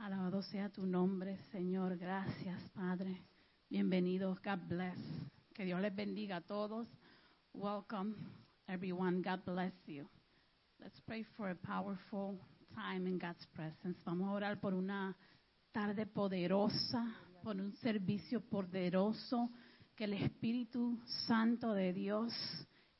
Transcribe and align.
Alabado 0.00 0.40
sea 0.40 0.70
tu 0.70 0.86
nombre, 0.86 1.36
Señor. 1.52 1.98
Gracias, 1.98 2.58
Padre. 2.70 3.22
Bienvenidos. 3.68 4.40
God 4.40 4.66
bless. 4.66 4.96
Que 5.52 5.66
Dios 5.66 5.78
les 5.78 5.94
bendiga 5.94 6.36
a 6.36 6.40
todos. 6.40 6.88
Welcome, 7.52 8.14
everyone. 8.66 9.20
God 9.20 9.44
bless 9.44 9.74
you. 9.86 10.08
Let's 10.78 10.98
pray 11.02 11.22
for 11.36 11.50
a 11.50 11.54
powerful 11.54 12.40
time 12.74 13.06
in 13.06 13.18
God's 13.18 13.46
presence. 13.52 14.00
Vamos 14.06 14.30
a 14.30 14.32
orar 14.32 14.58
por 14.58 14.72
una 14.72 15.14
tarde 15.70 16.06
poderosa, 16.06 17.14
por 17.42 17.56
un 17.56 17.74
servicio 17.74 18.40
poderoso, 18.40 19.50
que 19.94 20.04
el 20.04 20.14
Espíritu 20.14 20.98
Santo 21.26 21.74
de 21.74 21.92
Dios, 21.92 22.32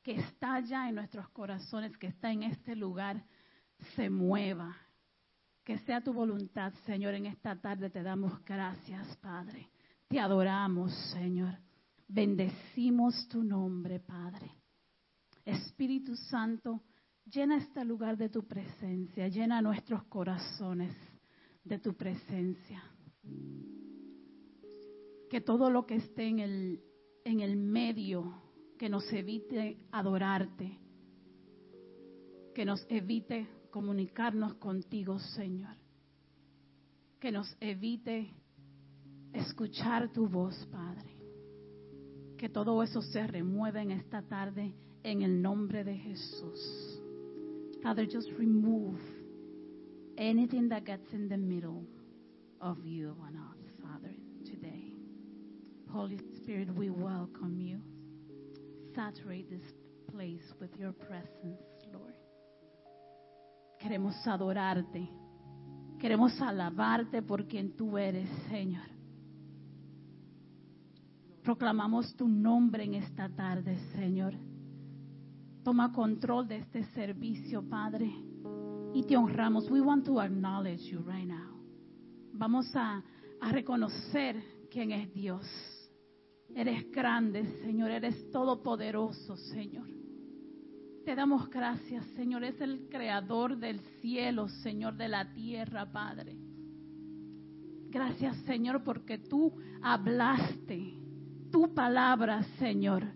que 0.02 0.16
está 0.16 0.60
ya 0.60 0.90
en 0.90 0.96
nuestros 0.96 1.30
corazones, 1.30 1.96
que 1.96 2.08
está 2.08 2.30
en 2.30 2.42
este 2.42 2.76
lugar, 2.76 3.24
se 3.96 4.10
mueva 4.10 4.76
que 5.64 5.78
sea 5.78 6.00
tu 6.00 6.12
voluntad, 6.12 6.72
Señor, 6.86 7.14
en 7.14 7.26
esta 7.26 7.60
tarde 7.60 7.90
te 7.90 8.02
damos 8.02 8.44
gracias, 8.44 9.16
Padre. 9.18 9.68
Te 10.08 10.18
adoramos, 10.18 10.92
Señor. 11.12 11.54
Bendecimos 12.08 13.28
tu 13.28 13.44
nombre, 13.44 14.00
Padre. 14.00 14.50
Espíritu 15.44 16.16
Santo, 16.16 16.82
llena 17.24 17.58
este 17.58 17.84
lugar 17.84 18.16
de 18.16 18.28
tu 18.28 18.46
presencia, 18.46 19.28
llena 19.28 19.62
nuestros 19.62 20.04
corazones 20.04 20.94
de 21.64 21.78
tu 21.78 21.94
presencia. 21.94 22.82
Que 25.28 25.40
todo 25.40 25.70
lo 25.70 25.86
que 25.86 25.96
esté 25.96 26.26
en 26.26 26.40
el, 26.40 26.82
en 27.24 27.40
el 27.40 27.56
medio, 27.56 28.42
que 28.78 28.88
nos 28.88 29.10
evite 29.12 29.78
adorarte, 29.92 30.78
que 32.54 32.64
nos 32.64 32.84
evite 32.88 33.46
comunicarnos 33.70 34.54
contigo, 34.54 35.18
Señor. 35.18 35.76
Que 37.18 37.32
nos 37.32 37.56
evite 37.60 38.34
escuchar 39.32 40.12
tu 40.12 40.26
voz, 40.26 40.66
Padre. 40.70 41.16
Que 42.36 42.48
todo 42.48 42.82
eso 42.82 43.02
se 43.02 43.26
remueva 43.26 43.82
en 43.82 43.90
esta 43.90 44.22
tarde 44.22 44.74
en 45.02 45.22
el 45.22 45.40
nombre 45.40 45.84
de 45.84 45.96
Jesús. 45.96 47.00
Father, 47.82 48.06
just 48.06 48.30
remove 48.38 48.98
anything 50.18 50.68
that 50.68 50.84
gets 50.84 51.12
in 51.12 51.28
the 51.28 51.36
middle 51.36 51.84
of 52.60 52.78
you 52.84 53.16
and 53.26 53.36
us, 53.36 53.58
Father, 53.82 54.14
today. 54.44 54.92
Holy 55.90 56.18
Spirit, 56.36 56.68
we 56.74 56.90
welcome 56.90 57.58
you. 57.58 57.80
Saturate 58.94 59.48
this 59.48 59.72
place 60.12 60.52
with 60.60 60.70
your 60.78 60.92
presence. 60.92 61.69
Queremos 63.80 64.14
adorarte. 64.26 65.08
Queremos 65.98 66.38
alabarte 66.42 67.22
por 67.22 67.46
quien 67.46 67.74
tú 67.74 67.96
eres, 67.96 68.28
Señor. 68.50 68.84
Proclamamos 71.42 72.14
tu 72.14 72.28
nombre 72.28 72.84
en 72.84 72.94
esta 72.94 73.30
tarde, 73.30 73.78
Señor. 73.94 74.34
Toma 75.64 75.92
control 75.92 76.46
de 76.46 76.58
este 76.58 76.84
servicio, 76.92 77.66
Padre. 77.66 78.12
Y 78.92 79.02
te 79.04 79.16
honramos. 79.16 79.70
We 79.70 79.80
want 79.80 80.04
to 80.04 80.20
acknowledge 80.20 80.90
you 80.90 81.00
right 81.00 81.26
now. 81.26 81.58
Vamos 82.34 82.70
a, 82.76 83.02
a 83.40 83.52
reconocer 83.52 84.42
quién 84.70 84.92
es 84.92 85.10
Dios. 85.14 85.46
Eres 86.54 86.90
grande, 86.90 87.46
Señor. 87.62 87.90
Eres 87.90 88.30
todopoderoso, 88.30 89.38
Señor. 89.38 89.99
Te 91.10 91.16
damos 91.16 91.50
gracias, 91.50 92.06
Señor. 92.14 92.44
Es 92.44 92.60
el 92.60 92.88
creador 92.88 93.56
del 93.56 93.80
cielo, 94.00 94.46
Señor, 94.62 94.96
de 94.96 95.08
la 95.08 95.32
tierra, 95.32 95.90
Padre. 95.90 96.36
Gracias, 97.88 98.36
Señor, 98.46 98.84
porque 98.84 99.18
tú 99.18 99.52
hablaste. 99.82 100.94
Tu 101.50 101.74
palabra, 101.74 102.44
Señor, 102.60 103.08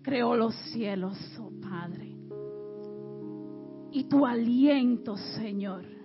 creó 0.00 0.36
los 0.36 0.54
cielos, 0.70 1.18
oh 1.40 1.50
Padre. 1.60 2.14
Y 3.90 4.04
tu 4.04 4.24
aliento, 4.24 5.16
Señor 5.16 5.99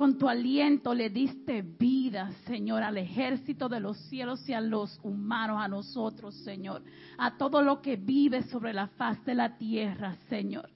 con 0.00 0.16
tu 0.16 0.30
aliento 0.30 0.94
le 0.94 1.10
diste 1.10 1.60
vida, 1.60 2.32
Señor, 2.46 2.82
al 2.82 2.96
ejército 2.96 3.68
de 3.68 3.80
los 3.80 3.98
cielos 4.08 4.48
y 4.48 4.54
a 4.54 4.60
los 4.62 4.98
humanos, 5.02 5.58
a 5.60 5.68
nosotros, 5.68 6.34
Señor, 6.36 6.82
a 7.18 7.36
todo 7.36 7.60
lo 7.60 7.82
que 7.82 7.96
vive 7.96 8.44
sobre 8.44 8.72
la 8.72 8.86
faz 8.86 9.22
de 9.26 9.34
la 9.34 9.58
tierra, 9.58 10.16
Señor. 10.30 10.70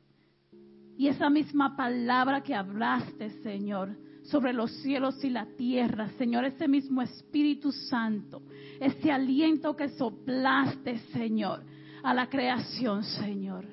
Y 0.98 1.06
esa 1.08 1.30
misma 1.30 1.74
palabra 1.74 2.42
que 2.42 2.54
hablaste, 2.54 3.30
Señor, 3.42 3.96
sobre 4.24 4.52
los 4.52 4.70
cielos 4.82 5.24
y 5.24 5.30
la 5.30 5.46
tierra, 5.56 6.10
Señor, 6.18 6.44
ese 6.44 6.68
mismo 6.68 7.00
Espíritu 7.00 7.72
Santo, 7.72 8.42
ese 8.78 9.10
aliento 9.10 9.74
que 9.74 9.88
soplaste, 9.88 10.98
Señor, 11.14 11.62
a 12.02 12.12
la 12.12 12.28
creación, 12.28 13.02
Señor. 13.02 13.64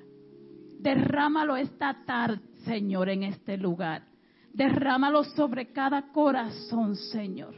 Derrámalo 0.79 1.57
esta 1.57 2.05
tarde, 2.05 2.39
Señor, 2.63 3.09
en 3.09 3.23
este 3.23 3.57
lugar. 3.57 4.10
Derrámalo 4.53 5.23
sobre 5.23 5.71
cada 5.71 6.11
corazón, 6.11 6.95
Señor. 6.95 7.55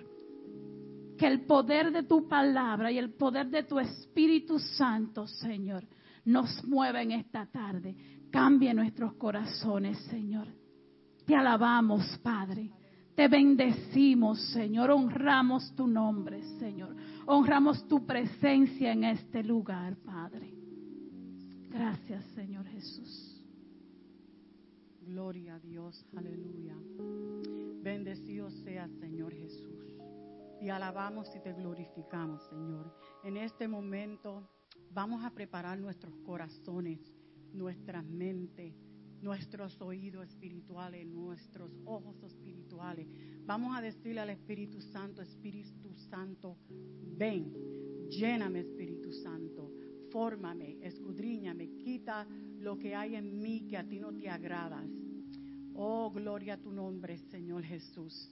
Que 1.17 1.27
el 1.27 1.41
poder 1.45 1.91
de 1.91 2.03
tu 2.03 2.27
palabra 2.27 2.91
y 2.91 2.97
el 2.97 3.13
poder 3.13 3.49
de 3.49 3.63
tu 3.63 3.79
Espíritu 3.79 4.59
Santo, 4.59 5.27
Señor, 5.27 5.83
nos 6.25 6.63
mueva 6.65 7.01
en 7.01 7.11
esta 7.11 7.45
tarde. 7.45 7.95
Cambie 8.31 8.73
nuestros 8.73 9.13
corazones, 9.15 9.97
Señor. 10.09 10.47
Te 11.25 11.35
alabamos, 11.35 12.19
Padre. 12.23 12.71
Te 13.15 13.27
bendecimos, 13.27 14.39
Señor. 14.51 14.91
Honramos 14.91 15.73
tu 15.75 15.87
nombre, 15.87 16.41
Señor. 16.59 16.95
Honramos 17.25 17.87
tu 17.87 18.05
presencia 18.05 18.91
en 18.91 19.03
este 19.03 19.43
lugar, 19.43 19.95
Padre. 19.97 20.51
Gracias, 21.69 22.23
Señor 22.35 22.65
Jesús. 22.67 23.42
Gloria 25.05 25.55
a 25.55 25.59
Dios, 25.59 26.05
aleluya. 26.15 26.75
Bendecido 27.81 28.49
sea, 28.49 28.87
Señor 28.87 29.33
Jesús. 29.33 29.97
Y 30.61 30.69
alabamos 30.69 31.35
y 31.35 31.41
te 31.41 31.51
glorificamos, 31.51 32.41
Señor. 32.47 32.95
En 33.23 33.35
este 33.35 33.67
momento 33.67 34.49
vamos 34.91 35.25
a 35.25 35.31
preparar 35.31 35.77
nuestros 35.77 36.15
corazones, 36.25 37.13
nuestras 37.51 38.05
mentes, 38.05 38.73
nuestros 39.21 39.81
oídos 39.81 40.27
espirituales, 40.29 41.05
nuestros 41.05 41.71
ojos 41.85 42.23
espirituales. 42.23 43.07
Vamos 43.45 43.77
a 43.77 43.81
decirle 43.81 44.21
al 44.21 44.29
Espíritu 44.29 44.79
Santo, 44.79 45.21
Espíritu 45.21 45.93
Santo, 45.95 46.57
ven, 47.17 47.53
lléname 48.09 48.61
Espíritu 48.61 49.11
Santo, 49.11 49.69
fórmame, 50.13 50.77
escudriñame, 50.83 51.71
quita 51.75 52.27
lo 52.59 52.77
que 52.77 52.95
hay 52.95 53.15
en 53.15 53.41
mí 53.41 53.65
que 53.67 53.77
a 53.77 53.83
ti 53.83 53.99
no 53.99 54.13
te 54.13 54.29
agradas. 54.29 54.87
Oh, 55.73 56.11
gloria 56.11 56.53
a 56.53 56.57
tu 56.57 56.71
nombre, 56.71 57.17
Señor 57.31 57.63
Jesús. 57.63 58.29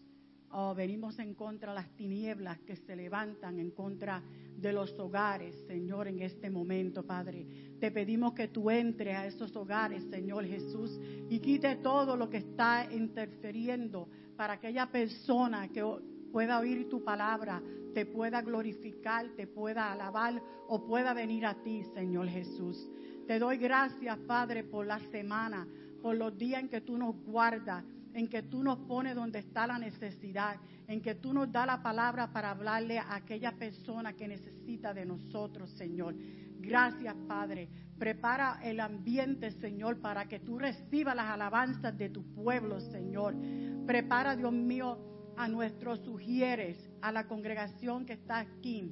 Oh, 0.52 0.76
venimos 0.76 1.18
en 1.18 1.34
contra 1.34 1.72
de 1.72 1.80
las 1.80 1.90
tinieblas 1.96 2.60
que 2.60 2.76
se 2.76 2.96
levantan 2.96 3.58
en 3.58 3.72
contra 3.72 4.22
de 4.58 4.72
los 4.72 4.92
hogares, 5.00 5.56
Señor, 5.66 6.08
en 6.08 6.20
este 6.22 6.52
momento, 6.52 7.04
Padre. 7.04 7.48
Te 7.80 7.90
pedimos 7.90 8.34
que 8.34 8.50
tú 8.50 8.70
entres 8.70 9.18
a 9.18 9.26
esos 9.26 9.56
hogares, 9.56 10.04
Señor 10.12 10.46
Jesús, 10.46 11.00
y 11.30 11.40
quite 11.40 11.78
todo 11.78 12.16
lo 12.16 12.30
que 12.30 12.38
está 12.38 12.88
interfiriendo 12.92 14.08
para 14.38 14.54
aquella 14.54 14.92
persona 14.92 15.68
que 15.70 15.84
pueda 16.32 16.60
oír 16.60 16.88
tu 16.90 17.04
palabra, 17.04 17.62
te 17.94 18.06
pueda 18.06 18.42
glorificar, 18.42 19.28
te 19.36 19.48
pueda 19.48 19.92
alabar 19.92 20.42
o 20.68 20.86
pueda 20.86 21.14
venir 21.14 21.46
a 21.46 21.56
ti, 21.56 21.84
Señor 21.94 22.28
Jesús. 22.28 22.90
Te 23.28 23.40
doy 23.40 23.58
gracias, 23.58 24.18
Padre, 24.20 24.64
por 24.64 24.86
la 24.86 25.00
semana, 25.12 25.68
por 26.02 26.16
los 26.16 26.38
días 26.38 26.62
en 26.62 26.70
que 26.70 26.82
tú 26.82 26.98
nos 26.98 27.16
guardas, 27.24 27.84
en 28.14 28.28
que 28.28 28.44
tú 28.44 28.64
nos 28.64 28.80
pones 28.80 29.16
donde 29.16 29.40
está 29.40 29.68
la 29.68 29.78
necesidad, 29.78 30.58
en 30.88 31.02
que 31.02 31.16
tú 31.16 31.34
nos 31.34 31.52
das 31.52 31.66
la 31.66 31.82
palabra 31.82 32.32
para 32.32 32.52
hablarle 32.52 33.00
a 33.00 33.16
aquella 33.16 33.54
persona 33.54 34.14
que 34.14 34.28
necesita 34.28 34.94
de 34.94 35.06
nosotros, 35.06 35.72
Señor. 35.72 36.16
Gracias, 36.60 37.16
Padre. 37.28 37.70
Prepara 37.98 38.60
el 38.64 38.80
ambiente, 38.80 39.52
Señor, 39.52 40.00
para 40.00 40.28
que 40.28 40.40
tú 40.40 40.58
recibas 40.58 41.16
las 41.16 41.28
alabanzas 41.28 41.98
de 41.98 42.10
tu 42.10 42.24
pueblo, 42.34 42.80
Señor. 42.80 43.36
Prepara, 43.86 44.36
Dios 44.36 44.54
mío, 44.54 45.11
a 45.38 45.48
nuestros 45.48 46.00
sugieres, 46.02 46.78
a 47.02 47.12
la 47.12 47.28
congregación 47.28 48.06
que 48.06 48.14
está 48.14 48.40
aquí, 48.40 48.92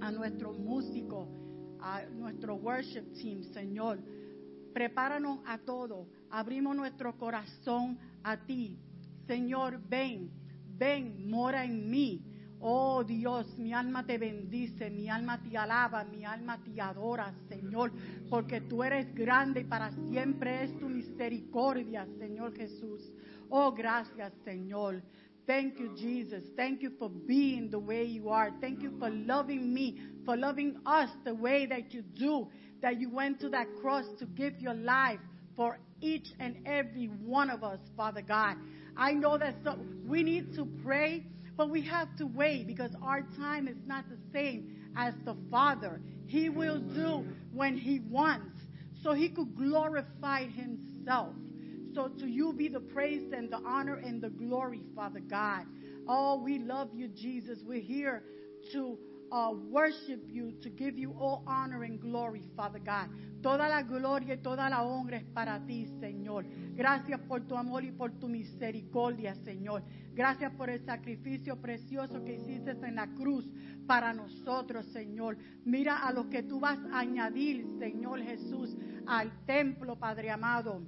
a 0.00 0.10
nuestros 0.10 0.58
músicos, 0.58 1.28
a 1.80 2.04
nuestro 2.06 2.56
worship 2.56 3.12
team, 3.14 3.42
Señor. 3.42 3.98
Prepáranos 4.72 5.40
a 5.46 5.58
todos. 5.58 6.08
Abrimos 6.30 6.76
nuestro 6.76 7.16
corazón 7.16 7.98
a 8.22 8.36
ti. 8.36 8.78
Señor, 9.26 9.80
ven, 9.88 10.30
ven, 10.76 11.28
mora 11.28 11.64
en 11.64 11.90
mí. 11.90 12.22
Oh 12.60 13.04
Dios, 13.04 13.58
mi 13.58 13.72
alma 13.72 14.04
te 14.04 14.16
bendice, 14.16 14.90
mi 14.90 15.08
alma 15.08 15.40
te 15.42 15.56
alaba, 15.56 16.04
mi 16.04 16.24
alma 16.24 16.58
te 16.64 16.80
adora, 16.80 17.34
Señor, 17.48 17.92
porque 18.30 18.62
tú 18.62 18.82
eres 18.82 19.14
grande 19.14 19.60
y 19.60 19.64
para 19.64 19.90
siempre 20.08 20.64
es 20.64 20.78
tu 20.78 20.88
misericordia, 20.88 22.06
Señor 22.18 22.54
Jesús. 22.56 23.12
Oh, 23.50 23.72
gracias, 23.72 24.32
Señor. 24.44 25.02
Thank 25.46 25.78
you, 25.78 25.90
Jesus. 25.96 26.42
Thank 26.56 26.82
you 26.82 26.90
for 26.98 27.08
being 27.08 27.70
the 27.70 27.78
way 27.78 28.04
you 28.04 28.30
are. 28.30 28.52
Thank 28.60 28.82
you 28.82 28.92
for 28.98 29.10
loving 29.10 29.72
me, 29.72 29.96
for 30.24 30.36
loving 30.36 30.74
us 30.84 31.08
the 31.24 31.34
way 31.34 31.66
that 31.66 31.94
you 31.94 32.02
do, 32.02 32.48
that 32.82 33.00
you 33.00 33.10
went 33.10 33.40
to 33.40 33.48
that 33.50 33.68
cross 33.80 34.06
to 34.18 34.26
give 34.26 34.54
your 34.60 34.74
life 34.74 35.20
for 35.54 35.78
each 36.00 36.28
and 36.40 36.56
every 36.66 37.06
one 37.06 37.48
of 37.48 37.62
us, 37.62 37.78
Father 37.96 38.22
God. 38.22 38.56
I 38.96 39.12
know 39.12 39.38
that 39.38 39.56
so, 39.62 39.76
we 40.04 40.22
need 40.24 40.54
to 40.56 40.68
pray, 40.82 41.22
but 41.56 41.70
we 41.70 41.82
have 41.86 42.08
to 42.16 42.26
wait 42.26 42.66
because 42.66 42.90
our 43.00 43.22
time 43.36 43.68
is 43.68 43.78
not 43.86 44.08
the 44.08 44.18
same 44.32 44.64
as 44.96 45.14
the 45.24 45.36
Father. 45.50 46.00
He 46.26 46.48
will 46.48 46.80
do 46.80 47.24
when 47.52 47.76
He 47.76 48.00
wants, 48.00 48.56
so 49.02 49.14
He 49.14 49.28
could 49.28 49.54
glorify 49.54 50.46
Himself. 50.46 51.34
So 51.96 52.08
to 52.08 52.26
you 52.26 52.52
be 52.52 52.68
the 52.68 52.80
praise 52.80 53.32
and 53.32 53.50
the 53.50 53.56
honor 53.64 53.94
and 53.94 54.20
the 54.20 54.28
glory, 54.28 54.82
Father 54.94 55.20
God. 55.20 55.64
Oh, 56.06 56.42
we 56.44 56.58
love 56.58 56.90
you, 56.92 57.08
Jesus. 57.08 57.60
We're 57.64 57.80
here 57.80 58.22
to 58.72 58.98
uh, 59.32 59.52
worship 59.70 60.20
you, 60.28 60.52
to 60.60 60.68
give 60.68 60.98
you 60.98 61.16
all 61.18 61.42
honor 61.46 61.84
and 61.84 61.98
glory, 61.98 62.42
Father 62.54 62.80
God. 62.80 63.08
Toda 63.42 63.66
la 63.66 63.80
gloria 63.80 64.34
y 64.34 64.42
toda 64.42 64.68
la 64.68 64.82
honra 64.82 65.16
es 65.16 65.24
para 65.32 65.58
ti, 65.66 65.86
Señor. 65.98 66.44
Gracias 66.74 67.18
por 67.26 67.40
tu 67.46 67.56
amor 67.56 67.82
y 67.82 67.92
por 67.92 68.10
tu 68.20 68.28
misericordia, 68.28 69.34
Señor. 69.36 69.82
Gracias 70.12 70.52
por 70.52 70.68
el 70.68 70.84
sacrificio 70.84 71.58
precioso 71.62 72.22
que 72.22 72.34
hiciste 72.34 72.72
en 72.72 72.96
la 72.96 73.06
cruz 73.14 73.50
para 73.86 74.12
nosotros, 74.12 74.84
Señor. 74.92 75.38
Mira 75.64 76.06
a 76.06 76.12
lo 76.12 76.28
que 76.28 76.42
tú 76.42 76.60
vas 76.60 76.78
a 76.92 76.98
añadir, 76.98 77.66
Señor 77.78 78.20
Jesús, 78.20 78.76
al 79.06 79.46
templo, 79.46 79.98
Padre 79.98 80.30
amado. 80.30 80.82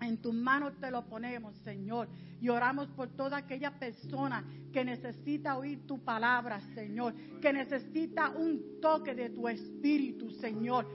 En 0.00 0.18
tus 0.18 0.34
manos 0.34 0.74
te 0.78 0.90
lo 0.90 1.04
ponemos, 1.06 1.56
Señor. 1.64 2.08
Y 2.40 2.48
oramos 2.48 2.88
por 2.88 3.08
toda 3.08 3.38
aquella 3.38 3.78
persona 3.78 4.44
que 4.72 4.84
necesita 4.84 5.56
oír 5.56 5.86
tu 5.86 5.98
palabra, 6.04 6.60
Señor. 6.74 7.14
Que 7.40 7.52
necesita 7.52 8.30
un 8.30 8.80
toque 8.80 9.14
de 9.14 9.30
tu 9.30 9.48
espíritu, 9.48 10.30
Señor. 10.30 10.86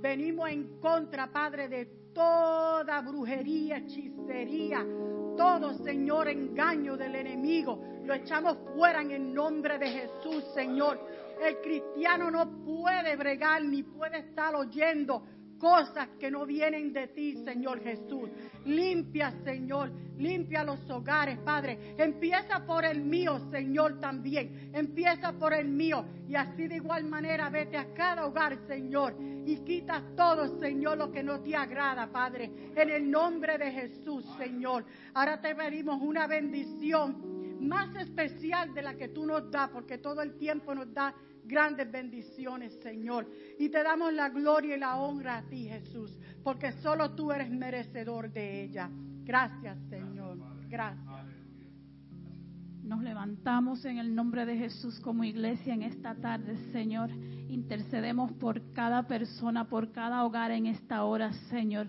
Venimos 0.00 0.48
en 0.50 0.78
contra, 0.80 1.32
Padre, 1.32 1.68
de 1.68 1.86
toda 2.14 3.00
brujería, 3.00 3.78
hechicería, 3.78 4.84
todo, 5.36 5.72
Señor, 5.74 6.28
engaño 6.28 6.96
del 6.96 7.14
enemigo. 7.14 7.82
Lo 8.04 8.14
echamos 8.14 8.58
fuera 8.74 9.00
en 9.02 9.10
el 9.12 9.34
nombre 9.34 9.78
de 9.78 9.88
Jesús, 9.88 10.44
Señor. 10.54 11.00
El 11.40 11.56
cristiano 11.58 12.30
no 12.30 12.64
puede 12.64 13.16
bregar 13.16 13.64
ni 13.64 13.82
puede 13.82 14.18
estar 14.18 14.54
oyendo 14.54 15.22
cosas 15.60 16.08
que 16.18 16.30
no 16.30 16.46
vienen 16.46 16.92
de 16.92 17.06
ti, 17.08 17.44
Señor 17.44 17.80
Jesús. 17.82 18.30
Limpia, 18.64 19.30
Señor, 19.44 19.92
limpia 20.18 20.64
los 20.64 20.90
hogares, 20.90 21.38
Padre. 21.38 21.94
Empieza 21.98 22.66
por 22.66 22.84
el 22.84 23.02
mío, 23.02 23.38
Señor, 23.50 24.00
también. 24.00 24.70
Empieza 24.72 25.32
por 25.32 25.52
el 25.52 25.68
mío. 25.68 26.04
Y 26.26 26.34
así 26.34 26.66
de 26.66 26.76
igual 26.76 27.04
manera 27.04 27.50
vete 27.50 27.76
a 27.76 27.92
cada 27.94 28.26
hogar, 28.26 28.58
Señor. 28.66 29.14
Y 29.20 29.58
quita 29.58 30.02
todo, 30.16 30.58
Señor, 30.58 30.98
lo 30.98 31.12
que 31.12 31.22
no 31.22 31.40
te 31.40 31.54
agrada, 31.54 32.10
Padre. 32.10 32.50
En 32.74 32.90
el 32.90 33.10
nombre 33.10 33.58
de 33.58 33.70
Jesús, 33.70 34.24
Señor. 34.38 34.84
Ahora 35.14 35.40
te 35.40 35.54
pedimos 35.54 36.00
una 36.00 36.26
bendición 36.26 37.40
más 37.60 37.94
especial 37.96 38.72
de 38.72 38.82
la 38.82 38.94
que 38.94 39.08
tú 39.08 39.26
nos 39.26 39.50
das, 39.50 39.68
porque 39.70 39.98
todo 39.98 40.22
el 40.22 40.38
tiempo 40.38 40.74
nos 40.74 40.92
da 40.94 41.14
grandes 41.50 41.90
bendiciones, 41.90 42.72
Señor. 42.82 43.28
Y 43.58 43.68
te 43.68 43.82
damos 43.82 44.12
la 44.12 44.28
gloria 44.28 44.76
y 44.76 44.80
la 44.80 44.96
honra 44.96 45.38
a 45.38 45.42
ti, 45.42 45.68
Jesús, 45.68 46.16
porque 46.42 46.72
solo 46.80 47.10
tú 47.14 47.32
eres 47.32 47.50
merecedor 47.50 48.32
de 48.32 48.64
ella. 48.64 48.88
Gracias, 49.24 49.78
Señor. 49.88 50.38
Gracias. 50.68 51.26
Nos 52.82 53.02
levantamos 53.02 53.84
en 53.84 53.98
el 53.98 54.14
nombre 54.14 54.46
de 54.46 54.56
Jesús 54.56 54.98
como 55.00 55.22
iglesia 55.22 55.74
en 55.74 55.82
esta 55.82 56.14
tarde, 56.14 56.56
Señor. 56.72 57.10
Intercedemos 57.48 58.32
por 58.32 58.72
cada 58.72 59.06
persona, 59.06 59.68
por 59.68 59.92
cada 59.92 60.24
hogar 60.24 60.50
en 60.50 60.66
esta 60.66 61.04
hora, 61.04 61.32
Señor. 61.50 61.88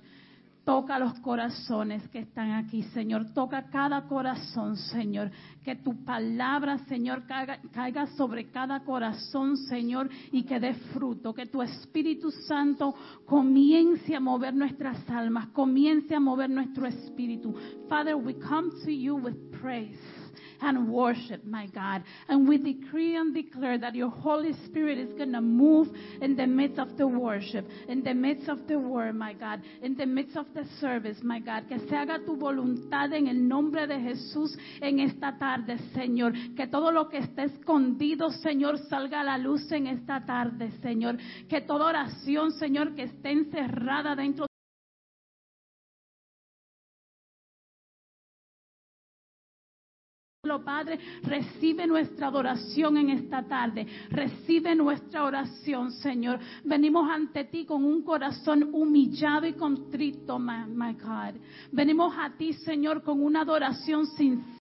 Toca 0.63 0.99
los 0.99 1.19
corazones 1.21 2.07
que 2.09 2.19
están 2.19 2.51
aquí, 2.51 2.83
Señor. 2.93 3.33
Toca 3.33 3.69
cada 3.71 4.07
corazón, 4.07 4.77
Señor. 4.77 5.31
Que 5.63 5.75
tu 5.75 6.03
palabra, 6.05 6.77
Señor, 6.87 7.25
caiga, 7.25 7.59
caiga, 7.71 8.05
sobre 8.15 8.51
cada 8.51 8.83
corazón, 8.83 9.57
Señor, 9.57 10.07
y 10.31 10.43
que 10.43 10.59
dé 10.59 10.75
fruto. 10.93 11.33
Que 11.33 11.47
tu 11.47 11.63
Espíritu 11.63 12.29
Santo 12.31 12.93
comience 13.25 14.15
a 14.15 14.19
mover 14.19 14.53
nuestras 14.53 15.09
almas, 15.09 15.47
comience 15.47 16.13
a 16.13 16.19
mover 16.19 16.49
nuestro 16.49 16.85
espíritu. 16.85 17.55
Father, 17.89 18.15
we 18.15 18.35
come 18.35 18.69
to 18.85 18.91
you 18.91 19.15
with 19.15 19.35
praise. 19.59 20.20
And 20.61 20.89
worship, 20.89 21.43
my 21.45 21.67
God. 21.67 22.03
And 22.27 22.47
we 22.47 22.57
decree 22.57 23.15
and 23.15 23.33
declare 23.33 23.77
that 23.79 23.95
your 23.95 24.09
Holy 24.09 24.53
Spirit 24.65 24.97
is 24.97 25.13
going 25.17 25.33
to 25.33 25.41
move 25.41 25.87
in 26.21 26.35
the 26.35 26.47
midst 26.47 26.79
of 26.79 26.97
the 26.97 27.07
worship, 27.07 27.65
in 27.87 28.03
the 28.03 28.13
midst 28.13 28.49
of 28.49 28.67
the 28.67 28.77
word, 28.77 29.15
my 29.15 29.33
God, 29.33 29.61
in 29.81 29.95
the 29.95 30.05
midst 30.05 30.37
of 30.37 30.45
the 30.53 30.65
service, 30.79 31.17
my 31.23 31.39
God. 31.39 31.67
Que 31.67 31.79
se 31.79 31.95
haga 31.95 32.19
tu 32.25 32.35
voluntad 32.35 33.13
en 33.13 33.27
el 33.27 33.47
nombre 33.47 33.87
de 33.87 33.99
Jesús 33.99 34.57
en 34.81 34.99
esta 34.99 35.37
tarde, 35.37 35.77
Señor. 35.93 36.33
Que 36.55 36.67
todo 36.67 36.91
lo 36.91 37.09
que 37.09 37.17
esté 37.17 37.43
escondido, 37.43 38.29
Señor, 38.29 38.77
salga 38.89 39.21
a 39.21 39.23
la 39.23 39.37
luz 39.37 39.71
en 39.71 39.87
esta 39.87 40.25
tarde, 40.25 40.71
Señor. 40.81 41.17
Que 41.49 41.61
toda 41.61 41.87
oración, 41.87 42.51
Señor, 42.51 42.95
que 42.95 43.03
esté 43.03 43.31
encerrada 43.31 44.15
dentro 44.15 44.50
Padre, 50.41 50.97
recibe 51.21 51.85
nuestra 51.85 52.25
adoración 52.25 52.97
en 52.97 53.11
esta 53.11 53.43
tarde. 53.43 53.85
Recibe 54.09 54.73
nuestra 54.73 55.23
oración, 55.23 55.91
Señor. 55.91 56.39
Venimos 56.63 57.07
ante 57.11 57.43
ti 57.43 57.63
con 57.63 57.85
un 57.85 58.01
corazón 58.01 58.71
humillado 58.73 59.45
y 59.45 59.53
contrito, 59.53 60.39
my, 60.39 60.93
God. 60.93 61.39
Venimos 61.71 62.15
a 62.17 62.31
ti, 62.31 62.53
Señor, 62.53 63.03
con 63.03 63.21
una 63.21 63.41
adoración 63.41 64.07
sincera. 64.07 64.57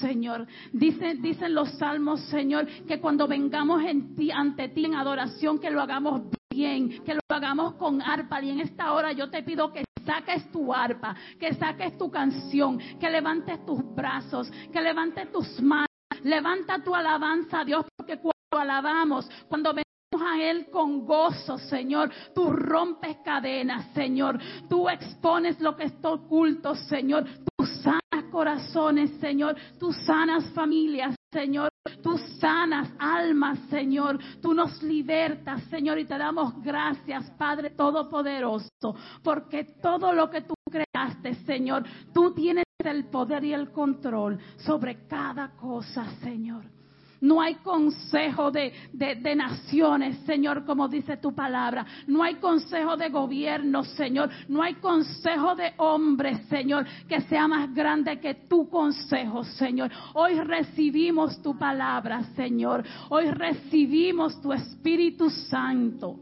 Señor. 0.00 0.48
Dicen, 0.72 1.22
dicen 1.22 1.54
los 1.54 1.70
salmos, 1.78 2.20
Señor, 2.22 2.66
que 2.88 3.00
cuando 3.00 3.28
vengamos 3.28 3.84
en 3.84 4.16
ti, 4.16 4.32
ante 4.32 4.68
ti 4.68 4.84
en 4.84 4.96
adoración, 4.96 5.60
que 5.60 5.70
lo 5.70 5.80
hagamos 5.80 6.22
bien, 6.22 6.41
que 6.52 7.14
lo 7.14 7.20
hagamos 7.28 7.74
con 7.74 8.02
arpa. 8.02 8.42
Y 8.42 8.50
en 8.50 8.60
esta 8.60 8.92
hora 8.92 9.12
yo 9.12 9.30
te 9.30 9.42
pido 9.42 9.72
que 9.72 9.84
saques 10.04 10.50
tu 10.52 10.72
arpa, 10.72 11.14
que 11.38 11.54
saques 11.54 11.96
tu 11.96 12.10
canción, 12.10 12.78
que 13.00 13.10
levantes 13.10 13.64
tus 13.64 13.82
brazos, 13.94 14.50
que 14.72 14.80
levantes 14.80 15.30
tus 15.32 15.60
manos. 15.62 15.88
Levanta 16.22 16.82
tu 16.84 16.94
alabanza 16.94 17.60
a 17.60 17.64
Dios, 17.64 17.84
porque 17.96 18.18
cuando 18.18 18.36
alabamos, 18.52 19.28
cuando 19.48 19.70
venimos 19.70 20.30
a 20.30 20.40
Él 20.40 20.66
con 20.70 21.04
gozo, 21.06 21.58
Señor. 21.58 22.10
Tú 22.34 22.50
rompes 22.50 23.16
cadenas, 23.24 23.86
Señor. 23.94 24.38
Tú 24.68 24.88
expones 24.88 25.58
lo 25.60 25.74
que 25.74 25.84
está 25.84 26.10
oculto, 26.10 26.74
Señor. 26.74 27.24
Tú 27.56 27.66
sanas 27.66 28.30
corazones, 28.30 29.10
Señor. 29.20 29.56
Tú 29.78 29.92
sanas 29.92 30.44
familias, 30.52 31.16
Señor. 31.32 31.70
Tú 32.02 32.18
sanas 32.38 32.90
almas, 32.98 33.58
Señor. 33.70 34.18
Tú 34.40 34.54
nos 34.54 34.82
libertas, 34.82 35.62
Señor. 35.64 35.98
Y 35.98 36.04
te 36.04 36.18
damos 36.18 36.62
gracias, 36.62 37.30
Padre 37.32 37.70
Todopoderoso. 37.70 38.94
Porque 39.22 39.64
todo 39.82 40.12
lo 40.12 40.30
que 40.30 40.42
tú 40.42 40.54
creaste, 40.70 41.34
Señor, 41.46 41.84
tú 42.12 42.34
tienes 42.34 42.64
el 42.78 43.06
poder 43.06 43.44
y 43.44 43.54
el 43.54 43.70
control 43.70 44.38
sobre 44.58 45.06
cada 45.06 45.50
cosa, 45.56 46.04
Señor. 46.22 46.64
No 47.22 47.40
hay 47.40 47.54
consejo 47.54 48.50
de, 48.50 48.72
de, 48.92 49.34
naciones, 49.36 50.18
Señor, 50.26 50.64
como 50.64 50.88
dice 50.88 51.16
tu 51.18 51.32
palabra. 51.32 51.86
No 52.08 52.22
hay 52.22 52.34
consejo 52.34 52.96
de 52.96 53.08
gobierno, 53.10 53.84
Señor. 53.84 54.28
No 54.48 54.60
hay 54.60 54.74
consejo 54.74 55.54
de 55.54 55.72
hombres, 55.76 56.46
Señor, 56.48 56.84
que 57.08 57.20
sea 57.22 57.46
más 57.46 57.72
grande 57.72 58.18
que 58.18 58.34
tu 58.34 58.68
consejo, 58.68 59.44
Señor. 59.44 59.90
Hoy 60.14 60.34
recibimos 60.40 61.40
tu 61.40 61.56
palabra, 61.56 62.24
Señor. 62.34 62.82
Hoy 63.08 63.30
recibimos 63.30 64.40
tu 64.40 64.52
Espíritu 64.52 65.30
Santo. 65.30 66.16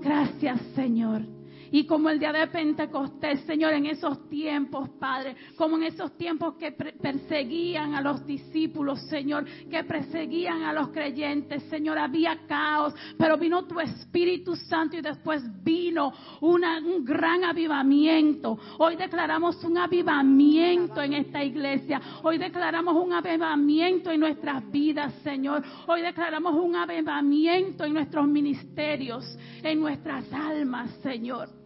Gracias, 0.00 0.60
Señor. 0.74 1.41
Y 1.72 1.86
como 1.86 2.10
el 2.10 2.18
día 2.18 2.32
de 2.32 2.46
Pentecostés, 2.48 3.40
Señor, 3.46 3.72
en 3.72 3.86
esos 3.86 4.28
tiempos, 4.28 4.90
Padre, 5.00 5.34
como 5.56 5.76
en 5.78 5.84
esos 5.84 6.16
tiempos 6.18 6.54
que 6.56 6.72
perseguían 6.72 7.94
a 7.94 8.02
los 8.02 8.26
discípulos, 8.26 9.00
Señor, 9.08 9.46
que 9.70 9.82
perseguían 9.82 10.64
a 10.64 10.74
los 10.74 10.88
creyentes, 10.88 11.62
Señor, 11.70 11.96
había 11.96 12.46
caos, 12.46 12.94
pero 13.16 13.38
vino 13.38 13.64
tu 13.64 13.80
Espíritu 13.80 14.54
Santo 14.54 14.98
y 14.98 15.00
después 15.00 15.42
vino 15.64 16.12
un 16.42 17.04
gran 17.06 17.42
avivamiento. 17.44 18.58
Hoy 18.78 18.96
declaramos 18.96 19.64
un 19.64 19.78
avivamiento 19.78 21.00
en 21.00 21.14
esta 21.14 21.42
iglesia. 21.42 22.02
Hoy 22.22 22.36
declaramos 22.36 22.94
un 23.02 23.14
avivamiento 23.14 24.10
en 24.10 24.20
nuestras 24.20 24.70
vidas, 24.70 25.14
Señor. 25.24 25.62
Hoy 25.86 26.02
declaramos 26.02 26.54
un 26.54 26.76
avivamiento 26.76 27.86
en 27.86 27.94
nuestros 27.94 28.28
ministerios, 28.28 29.24
en 29.62 29.80
nuestras 29.80 30.30
almas, 30.34 30.90
Señor. 31.02 31.61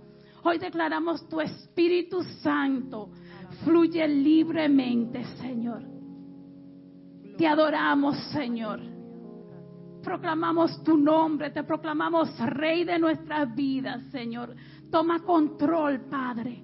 Hoy 0.48 0.58
declaramos 0.58 1.28
tu 1.28 1.40
Espíritu 1.40 2.22
Santo 2.40 3.10
fluye 3.64 4.06
libremente, 4.06 5.24
Señor. 5.40 5.82
Te 7.36 7.48
adoramos, 7.48 8.16
Señor. 8.30 8.78
Proclamamos 10.04 10.84
tu 10.84 10.96
nombre, 10.96 11.50
te 11.50 11.64
proclamamos 11.64 12.38
Rey 12.38 12.84
de 12.84 12.96
nuestras 12.96 13.52
vidas, 13.56 14.04
Señor. 14.12 14.54
Toma 14.88 15.18
control, 15.24 16.02
Padre. 16.08 16.62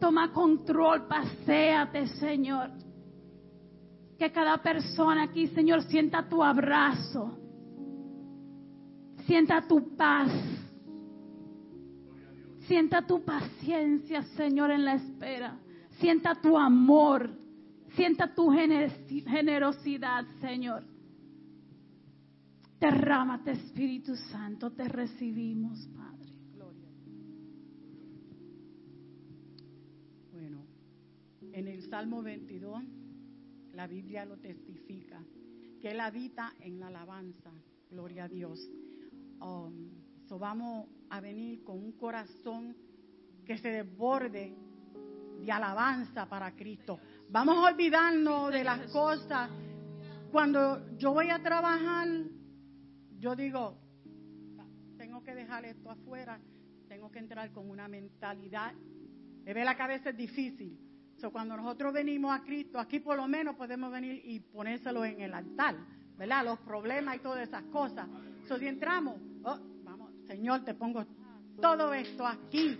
Toma 0.00 0.32
control, 0.32 1.08
paséate, 1.08 2.06
Señor. 2.06 2.70
Que 4.16 4.30
cada 4.30 4.58
persona 4.58 5.24
aquí, 5.24 5.48
Señor, 5.48 5.82
sienta 5.82 6.28
tu 6.28 6.40
abrazo. 6.40 7.36
Sienta 9.26 9.66
tu 9.66 9.96
paz. 9.96 10.30
Sienta 12.66 13.06
tu 13.06 13.22
paciencia, 13.24 14.22
Señor, 14.36 14.70
en 14.70 14.84
la 14.84 14.94
espera. 14.94 15.58
Sienta 15.98 16.34
tu 16.40 16.56
amor. 16.56 17.30
Sienta 17.94 18.34
tu 18.34 18.50
generosidad, 18.50 20.24
Señor. 20.40 20.84
Derrámate, 22.80 23.52
Espíritu 23.52 24.16
Santo. 24.16 24.72
Te 24.72 24.88
recibimos, 24.88 25.86
Padre. 25.88 26.32
Bueno, 30.32 30.64
en 31.52 31.68
el 31.68 31.82
Salmo 31.88 32.22
22, 32.22 32.82
la 33.74 33.86
Biblia 33.86 34.24
lo 34.24 34.38
testifica, 34.38 35.22
que 35.80 35.90
Él 35.90 36.00
habita 36.00 36.54
en 36.60 36.80
la 36.80 36.88
alabanza. 36.88 37.52
Gloria 37.90 38.24
a 38.24 38.28
Dios. 38.28 38.58
Um, 39.40 40.03
so 40.28 40.38
vamos 40.38 40.88
a 41.10 41.20
venir 41.20 41.62
con 41.62 41.76
un 41.76 41.92
corazón 41.92 42.76
que 43.44 43.58
se 43.58 43.68
desborde 43.70 44.56
de 45.40 45.52
alabanza 45.52 46.26
para 46.26 46.52
Cristo. 46.52 46.98
Vamos 47.28 47.56
a 47.58 47.72
olvidarnos 47.72 48.52
de 48.52 48.64
las 48.64 48.90
cosas. 48.90 49.50
Cuando 50.32 50.96
yo 50.96 51.12
voy 51.12 51.30
a 51.30 51.42
trabajar, 51.42 52.08
yo 53.18 53.36
digo, 53.36 53.78
tengo 54.96 55.22
que 55.22 55.34
dejar 55.34 55.64
esto 55.64 55.90
afuera, 55.90 56.40
tengo 56.88 57.10
que 57.10 57.18
entrar 57.18 57.52
con 57.52 57.68
una 57.68 57.86
mentalidad. 57.86 58.72
Me 59.44 59.52
ve 59.52 59.64
la 59.64 59.76
cabeza 59.76 60.10
es 60.10 60.16
difícil. 60.16 60.78
So, 61.16 61.30
cuando 61.30 61.56
nosotros 61.56 61.92
venimos 61.92 62.34
a 62.34 62.42
Cristo, 62.42 62.78
aquí 62.78 62.98
por 62.98 63.16
lo 63.16 63.28
menos 63.28 63.54
podemos 63.54 63.92
venir 63.92 64.20
y 64.24 64.40
ponérselo 64.40 65.04
en 65.04 65.20
el 65.20 65.32
altar, 65.32 65.76
¿verdad? 66.18 66.44
Los 66.44 66.58
problemas 66.60 67.16
y 67.16 67.18
todas 67.20 67.46
esas 67.46 67.62
cosas. 67.64 68.08
So, 68.48 68.58
si 68.58 68.66
entramos, 68.66 69.20
oh, 69.44 69.58
Señor, 70.26 70.64
te 70.64 70.74
pongo 70.74 71.04
todo 71.60 71.92
esto 71.94 72.26
aquí 72.26 72.78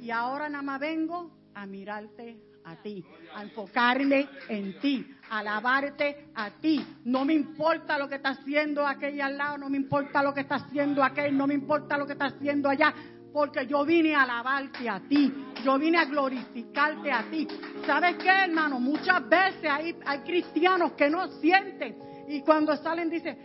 y 0.00 0.10
ahora 0.10 0.48
nada 0.48 0.62
más 0.62 0.80
vengo 0.80 1.30
a 1.54 1.66
mirarte 1.66 2.38
a 2.64 2.76
ti, 2.76 3.04
a 3.34 3.42
enfocarme 3.42 4.28
en 4.48 4.78
ti, 4.78 5.04
a 5.30 5.38
alabarte 5.38 6.30
a 6.34 6.50
ti. 6.50 6.84
No 7.04 7.24
me 7.24 7.34
importa 7.34 7.98
lo 7.98 8.08
que 8.08 8.16
está 8.16 8.30
haciendo 8.30 8.86
aquel 8.86 9.20
al 9.20 9.36
lado, 9.36 9.58
no 9.58 9.68
me 9.68 9.76
importa 9.76 10.22
lo 10.22 10.32
que 10.32 10.40
está 10.42 10.56
haciendo 10.56 11.02
aquel, 11.02 11.36
no 11.36 11.46
me 11.46 11.54
importa 11.54 11.96
lo 11.96 12.06
que 12.06 12.12
está 12.12 12.26
haciendo 12.26 12.68
allá, 12.68 12.94
porque 13.32 13.66
yo 13.66 13.84
vine 13.84 14.14
a 14.14 14.22
alabarte 14.22 14.88
a 14.88 15.00
ti, 15.00 15.32
yo 15.64 15.78
vine 15.78 15.98
a 15.98 16.04
glorificarte 16.04 17.10
a 17.10 17.24
ti. 17.30 17.48
¿Sabes 17.86 18.16
qué, 18.16 18.28
hermano? 18.28 18.78
Muchas 18.78 19.28
veces 19.28 19.64
hay, 19.70 19.96
hay 20.04 20.20
cristianos 20.20 20.92
que 20.92 21.08
no 21.08 21.26
sienten 21.40 21.96
y 22.28 22.42
cuando 22.42 22.76
salen 22.76 23.10
dicen, 23.10 23.38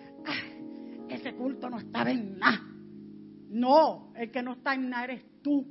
ese 1.10 1.34
culto 1.34 1.70
no 1.70 1.80
está 1.80 2.10
en 2.10 2.38
nada. 2.38 2.77
No, 3.50 4.14
el 4.16 4.32
que 4.32 4.42
no 4.42 4.54
está 4.54 4.74
en 4.74 4.90
nada 4.90 5.06
eres 5.06 5.42
tú. 5.42 5.66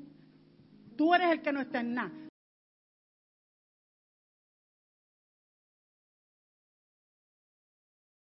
Tú 0.97 1.14
eres 1.14 1.30
el 1.30 1.42
que 1.42 1.52
no 1.52 1.61
está 1.61 1.80
en 1.80 1.95
nada. 1.95 2.12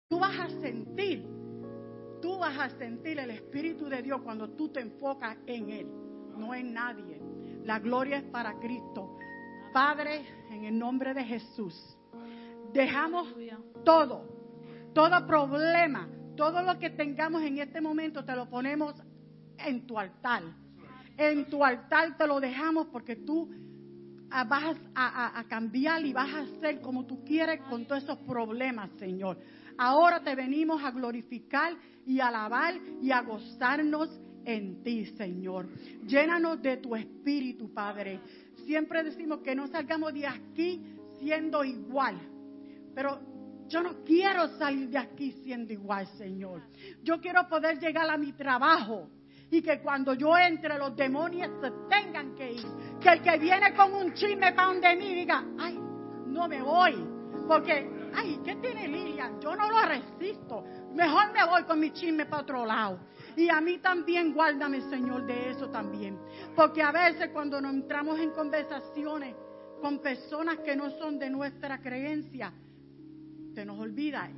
Tú 0.09 0.19
vas 0.21 0.39
a 0.39 0.49
sentir, 0.61 1.27
tú 2.21 2.39
vas 2.39 2.57
a 2.59 2.71
sentir 2.79 3.19
el 3.19 3.31
Espíritu 3.31 3.89
de 3.89 4.03
Dios 4.03 4.21
cuando 4.23 4.51
tú 4.51 4.69
te 4.69 4.81
enfocas 4.81 5.37
en 5.47 5.71
Él, 5.71 5.89
no 6.37 6.55
en 6.55 6.73
nadie. 6.73 7.21
La 7.65 7.79
gloria 7.81 8.19
es 8.19 8.25
para 8.25 8.59
Cristo. 8.61 9.17
Padre, 9.73 10.25
en 10.51 10.65
el 10.65 10.79
nombre 10.79 11.15
de 11.15 11.25
Jesús, 11.25 11.75
dejamos 12.73 13.35
todo, 13.85 14.29
todo 14.93 15.27
problema, 15.27 16.09
todo 16.37 16.63
lo 16.63 16.79
que 16.79 16.91
tengamos 16.91 17.43
en 17.43 17.59
este 17.59 17.81
momento, 17.81 18.25
te 18.25 18.37
lo 18.37 18.49
ponemos 18.49 18.95
en 19.59 19.87
tu 19.87 19.99
altar. 19.99 20.43
En 21.17 21.49
tu 21.49 21.65
altar 21.65 22.17
te 22.17 22.27
lo 22.27 22.41
dejamos 22.41 22.89
porque 22.89 23.17
tú 23.17 23.49
ah, 24.31 24.45
vas 24.45 24.77
a, 24.95 25.45
cambiar 25.49 26.05
y 26.05 26.13
vas 26.13 26.33
a 26.33 26.41
hacer 26.41 26.81
como 26.81 27.07
tú 27.07 27.25
quieres 27.25 27.61
con 27.71 27.87
todos 27.87 28.03
esos 28.03 28.19
problemas, 28.19 28.91
Señor. 28.99 29.39
Ahora 29.79 30.21
te 30.23 30.35
venimos 30.35 30.83
a 30.83 30.91
glorificar 30.91 31.75
y 32.07 32.21
alabar 32.21 32.75
y 33.01 33.11
a 33.11 33.23
gozarnos 33.23 34.21
en 34.45 34.83
ti, 34.83 35.07
Señor. 35.17 35.69
Llénanos 36.07 36.61
de 36.61 36.77
tu 36.79 36.95
espíritu, 36.95 37.73
Padre. 37.73 38.21
Siempre 38.67 39.03
decimos 39.03 39.41
que 39.41 39.55
no 39.55 39.67
salgamos 39.69 40.13
de 40.15 40.27
aquí 40.27 40.83
siendo 41.19 41.65
igual. 41.65 42.19
Pero 42.95 43.21
yo 43.69 43.83
no 43.83 44.05
quiero 44.05 44.49
salir 44.59 44.89
de 44.91 44.99
aquí 44.99 45.33
siendo 45.43 45.73
igual, 45.73 46.07
Señor. 46.19 46.63
Yo 47.03 47.21
quiero 47.21 47.49
poder 47.49 47.79
llegar 47.79 48.09
a 48.11 48.17
mi 48.17 48.33
trabajo 48.33 49.09
y 49.51 49.63
que 49.63 49.81
cuando 49.81 50.15
yo 50.15 50.37
entre 50.37 50.79
los 50.79 50.97
demonios 50.97 51.51
se 51.61 51.71
tengan 51.89 52.35
que 52.35 52.53
ir. 52.53 52.67
Que 53.01 53.11
el 53.11 53.23
que 53.23 53.39
viene 53.39 53.75
con 53.75 53.93
un 53.93 54.13
chisme 54.15 54.53
para 54.53 54.69
donde 54.69 54.97
mí 54.97 55.15
diga, 55.15 55.45
ay, 55.59 55.79
no 56.27 56.49
me 56.49 56.63
voy. 56.63 56.95
Porque, 57.47 57.89
ay, 58.15 58.41
¿qué 58.45 58.57
tiene 58.57 58.89
Lilian? 58.89 59.41
Yo 59.41 59.55
no 59.55 59.71
lo 59.71 59.83
resisto. 59.83 60.65
Mejor 60.95 61.33
me 61.33 61.45
voy 61.47 61.63
con 61.65 61.79
mi 61.79 61.93
chisme 61.93 62.27
para 62.27 62.43
otro 62.43 62.65
lado. 62.65 62.99
Y 63.37 63.49
a 63.49 63.61
mí 63.61 63.79
también 63.79 64.33
guárdame, 64.33 64.81
Señor, 64.83 65.27
de 65.27 65.51
eso 65.51 65.69
también. 65.69 66.19
Porque 66.57 66.83
a 66.83 66.93
veces 66.93 67.31
cuando 67.33 67.61
nos 67.61 67.75
entramos 67.75 68.19
en 68.19 68.31
conversaciones 68.31 69.35
con 69.81 69.99
personas 69.99 70.59
que 70.61 70.75
no 70.75 70.91
son 70.99 71.19
de 71.19 71.29
nuestra 71.29 71.81
creencia, 71.81 72.53
se 73.55 73.65
nos 73.65 73.79
olvida 73.79 74.31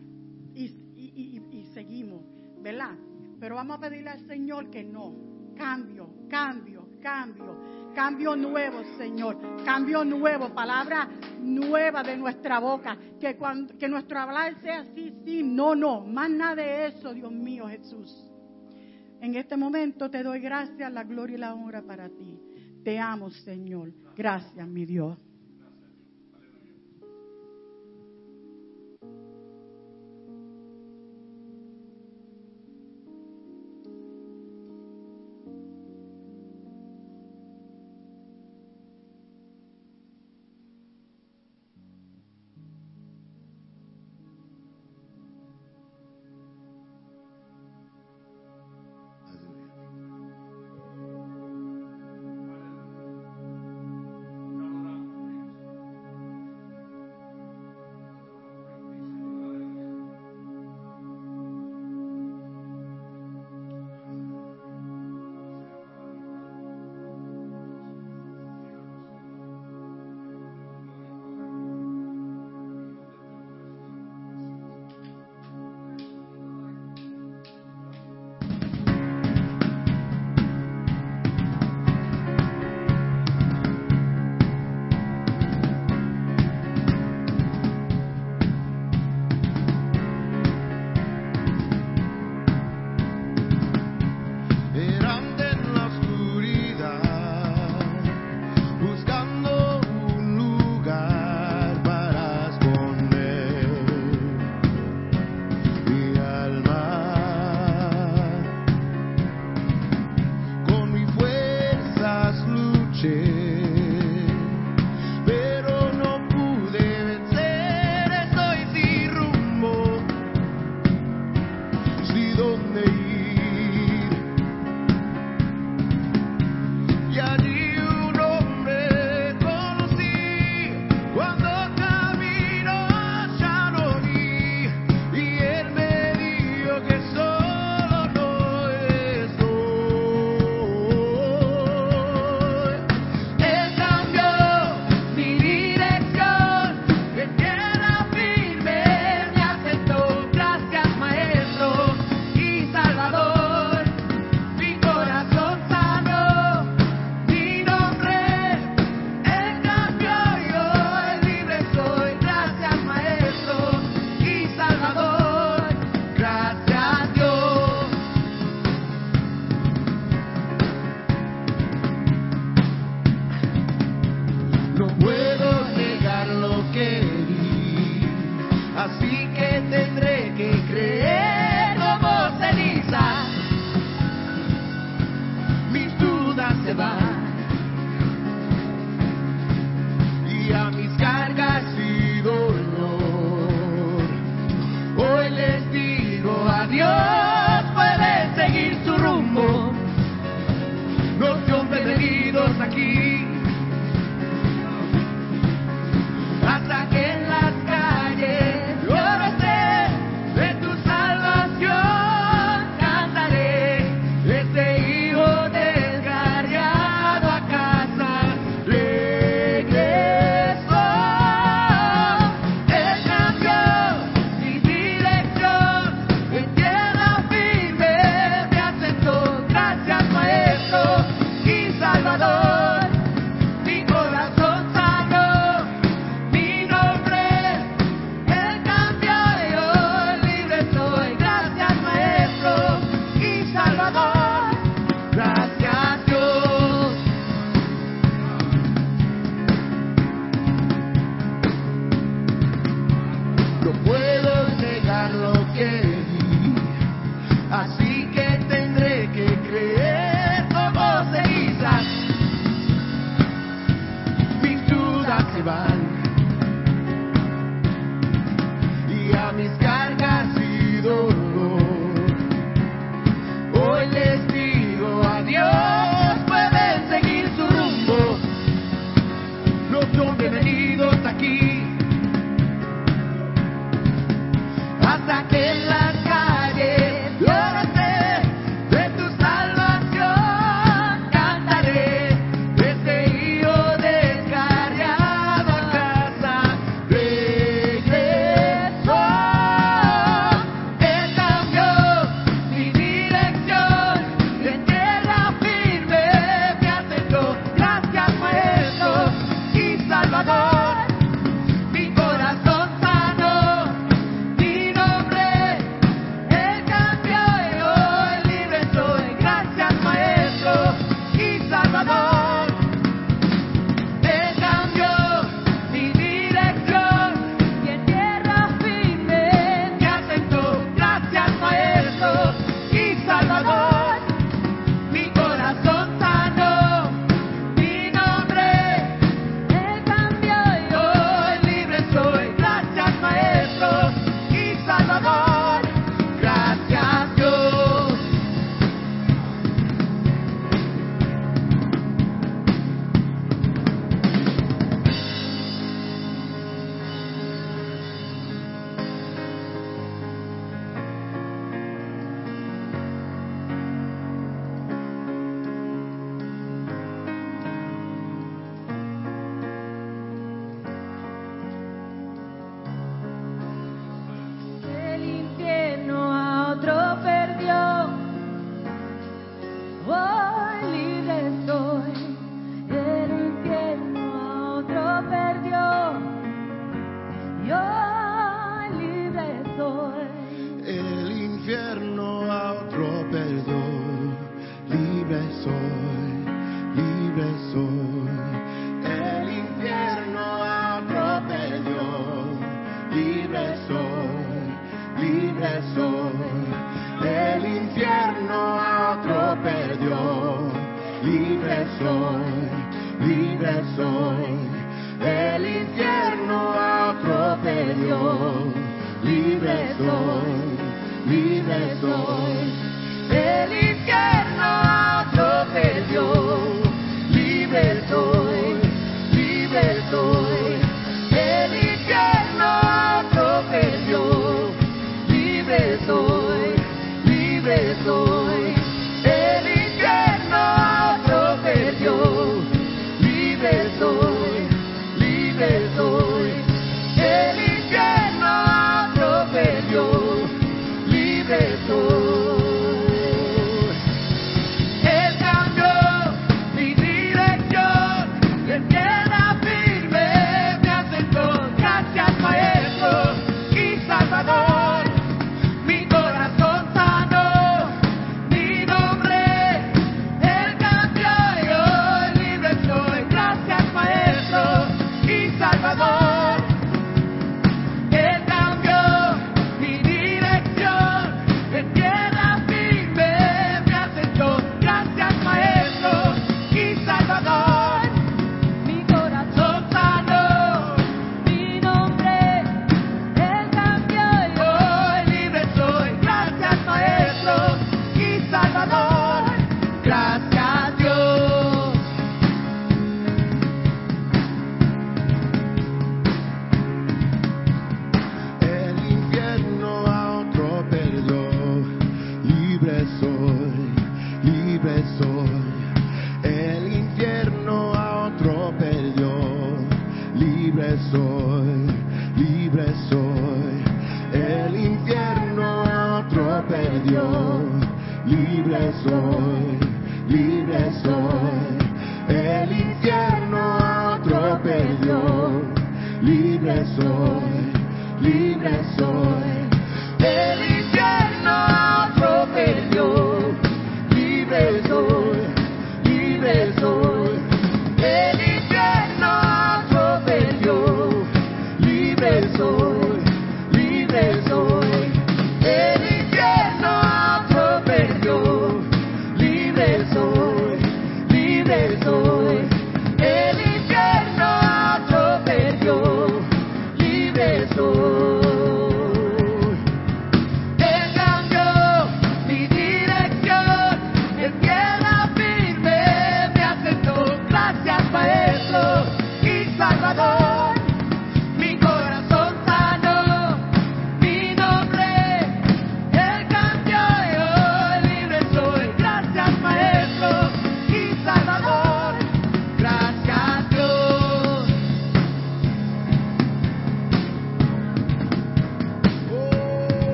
y, 0.55 0.65
y 0.97 1.71
seguimos, 1.73 2.23
¿verdad? 2.61 2.97
Pero 3.39 3.57
vamos 3.57 3.77
a 3.77 3.81
pedirle 3.81 4.11
al 4.11 4.27
Señor 4.27 4.71
que 4.71 4.85
no. 4.85 5.15
Cambio, 5.57 6.11
cambio, 6.29 6.89
cambio. 7.01 7.57
Cambio 7.95 8.37
nuevo, 8.37 8.83
Señor. 8.99 9.39
Cambio 9.65 10.05
nuevo, 10.05 10.55
palabra 10.55 11.09
nueva 11.41 12.03
de 12.03 12.17
nuestra 12.17 12.59
boca. 12.59 12.97
Que, 13.19 13.37
cuando, 13.37 13.77
que 13.79 13.89
nuestro 13.89 14.19
hablar 14.19 14.61
sea 14.61 14.85
sí, 14.95 15.15
sí, 15.25 15.43
no, 15.43 15.75
no. 15.75 16.03
Más 16.03 16.31
nada 16.31 16.57
de 16.57 16.87
eso, 16.89 17.15
Dios 17.15 17.33
mío, 17.33 17.69
Jesús. 17.69 18.13
En 19.21 19.35
este 19.35 19.57
momento 19.57 20.11
te 20.11 20.23
doy 20.23 20.41
gracias, 20.41 20.93
la 20.93 21.05
gloria 21.05 21.37
y 21.37 21.41
la 21.41 21.55
honra 21.55 21.83
para 21.83 22.09
ti. 22.09 22.39
Te 22.85 22.99
amo, 22.99 23.31
Señor. 23.31 23.93
Gracias, 24.15 24.69
mi 24.69 24.85
Dios. 24.85 25.19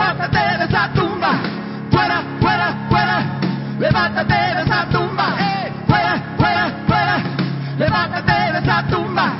levántate 0.00 0.38
de 0.58 0.64
esa 0.64 0.88
tumba, 0.94 1.30
eh, 1.32 1.90
fuera, 1.90 2.22
fuera, 2.40 2.74
fuera, 2.88 3.24
levántate 3.78 4.34
de 4.34 4.62
esa 4.62 4.86
tumba, 4.88 5.26
fuera, 5.86 6.22
fuera, 6.38 6.64
fuera, 6.88 7.16
levántate 7.78 8.32
de 8.52 8.58
esa 8.60 8.82
tumba, 8.88 9.32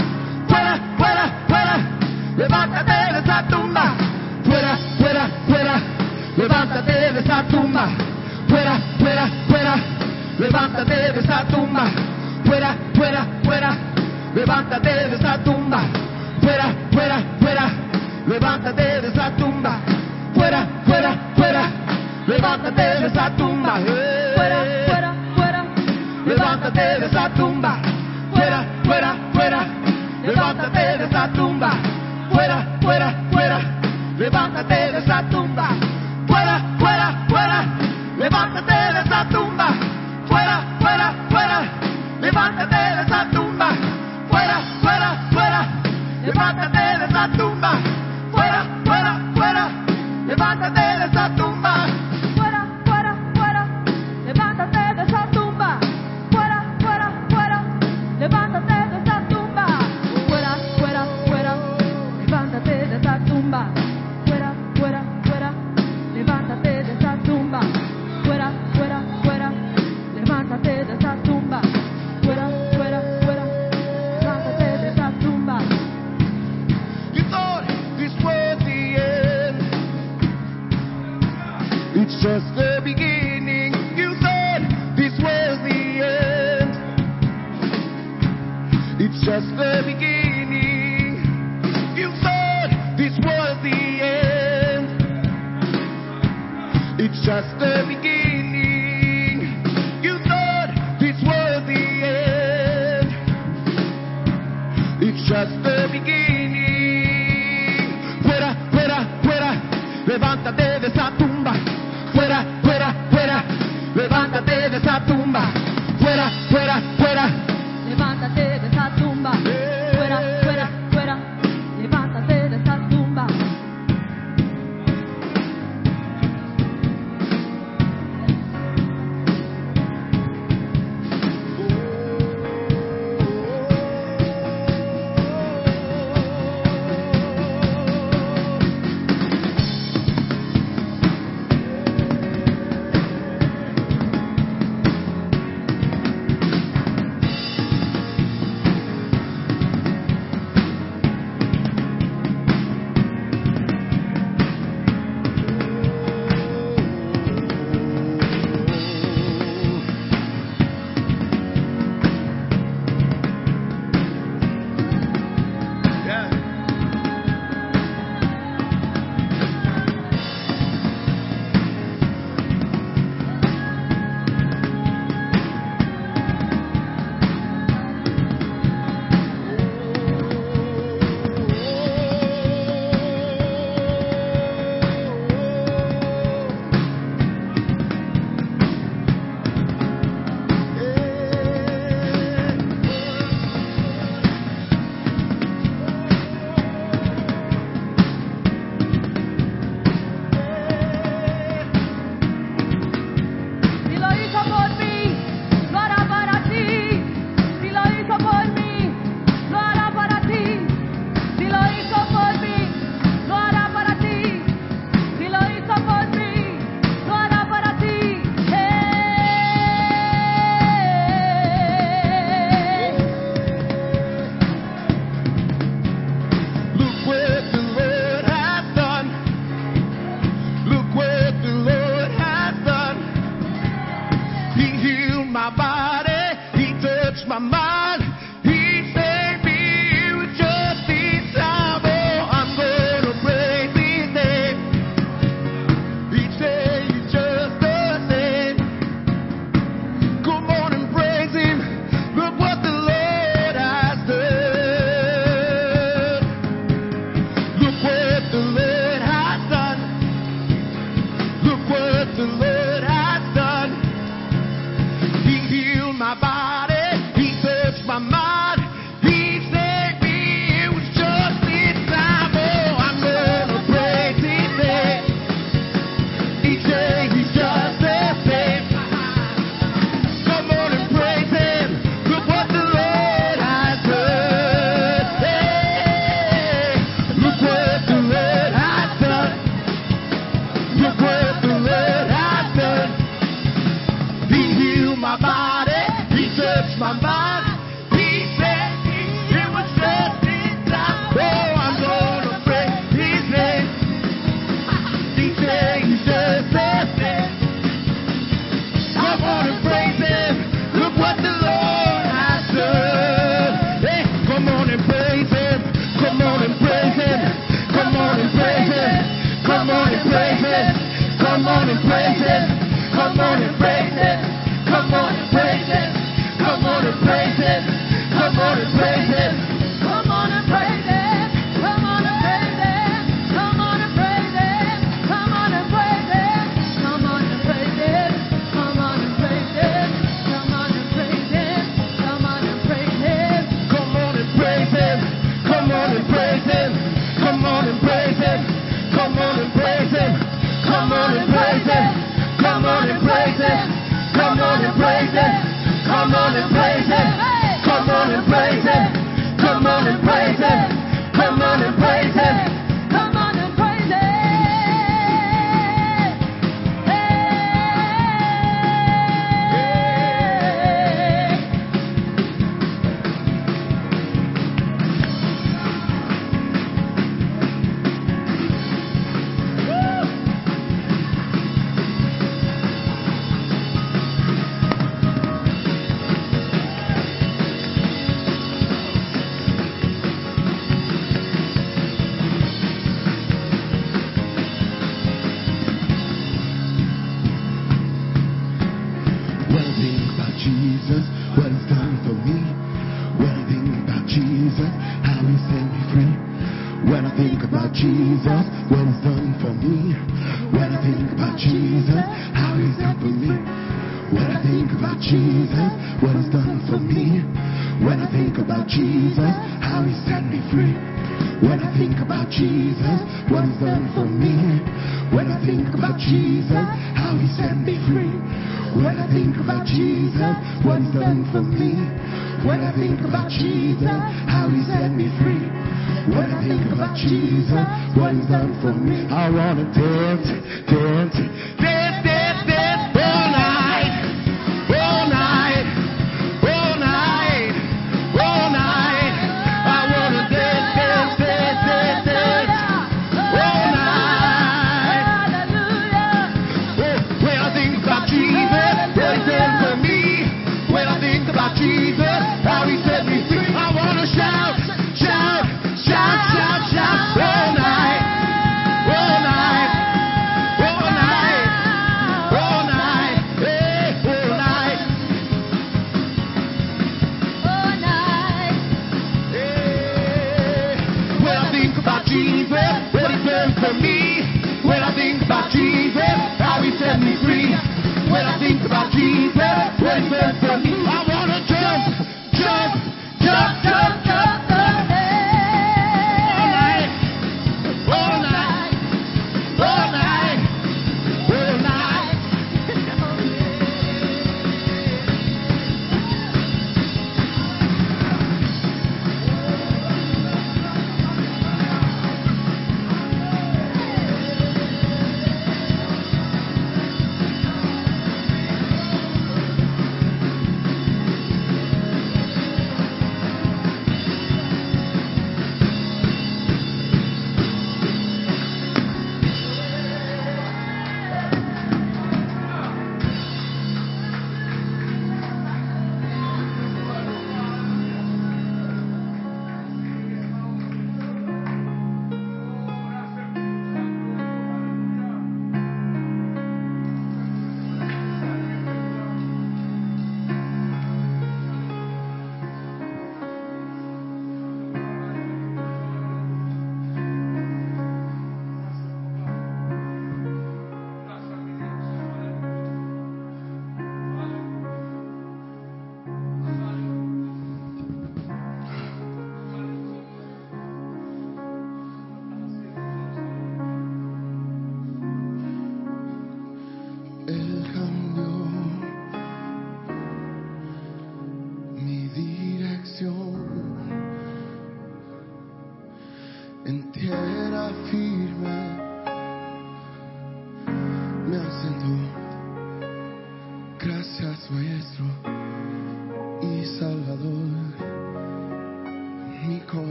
fuera, 0.48 0.78
fuera, 0.98 1.24
fuera, 1.48 1.76
levántate 2.36 2.92
de 2.92 3.18
esa 3.20 3.42
tumba, 3.48 3.84
fuera, 4.44 4.76
fuera, 4.98 5.28
fuera, 5.48 5.74
levántate 6.36 6.92
de 6.92 7.20
esa 7.20 7.42
tumba, 7.44 7.88
fuera, 8.48 8.74
fuera, 8.98 9.26
fuera, 9.48 9.74
levántate 10.38 10.94
de 10.94 11.20
esa 11.20 11.29
Levántate 27.12 27.42
de 27.42 27.49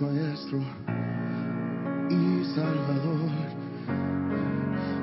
Maestro 0.00 0.58
y 2.10 2.44
Salvador. 2.54 3.30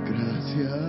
Gracias. 0.05 0.82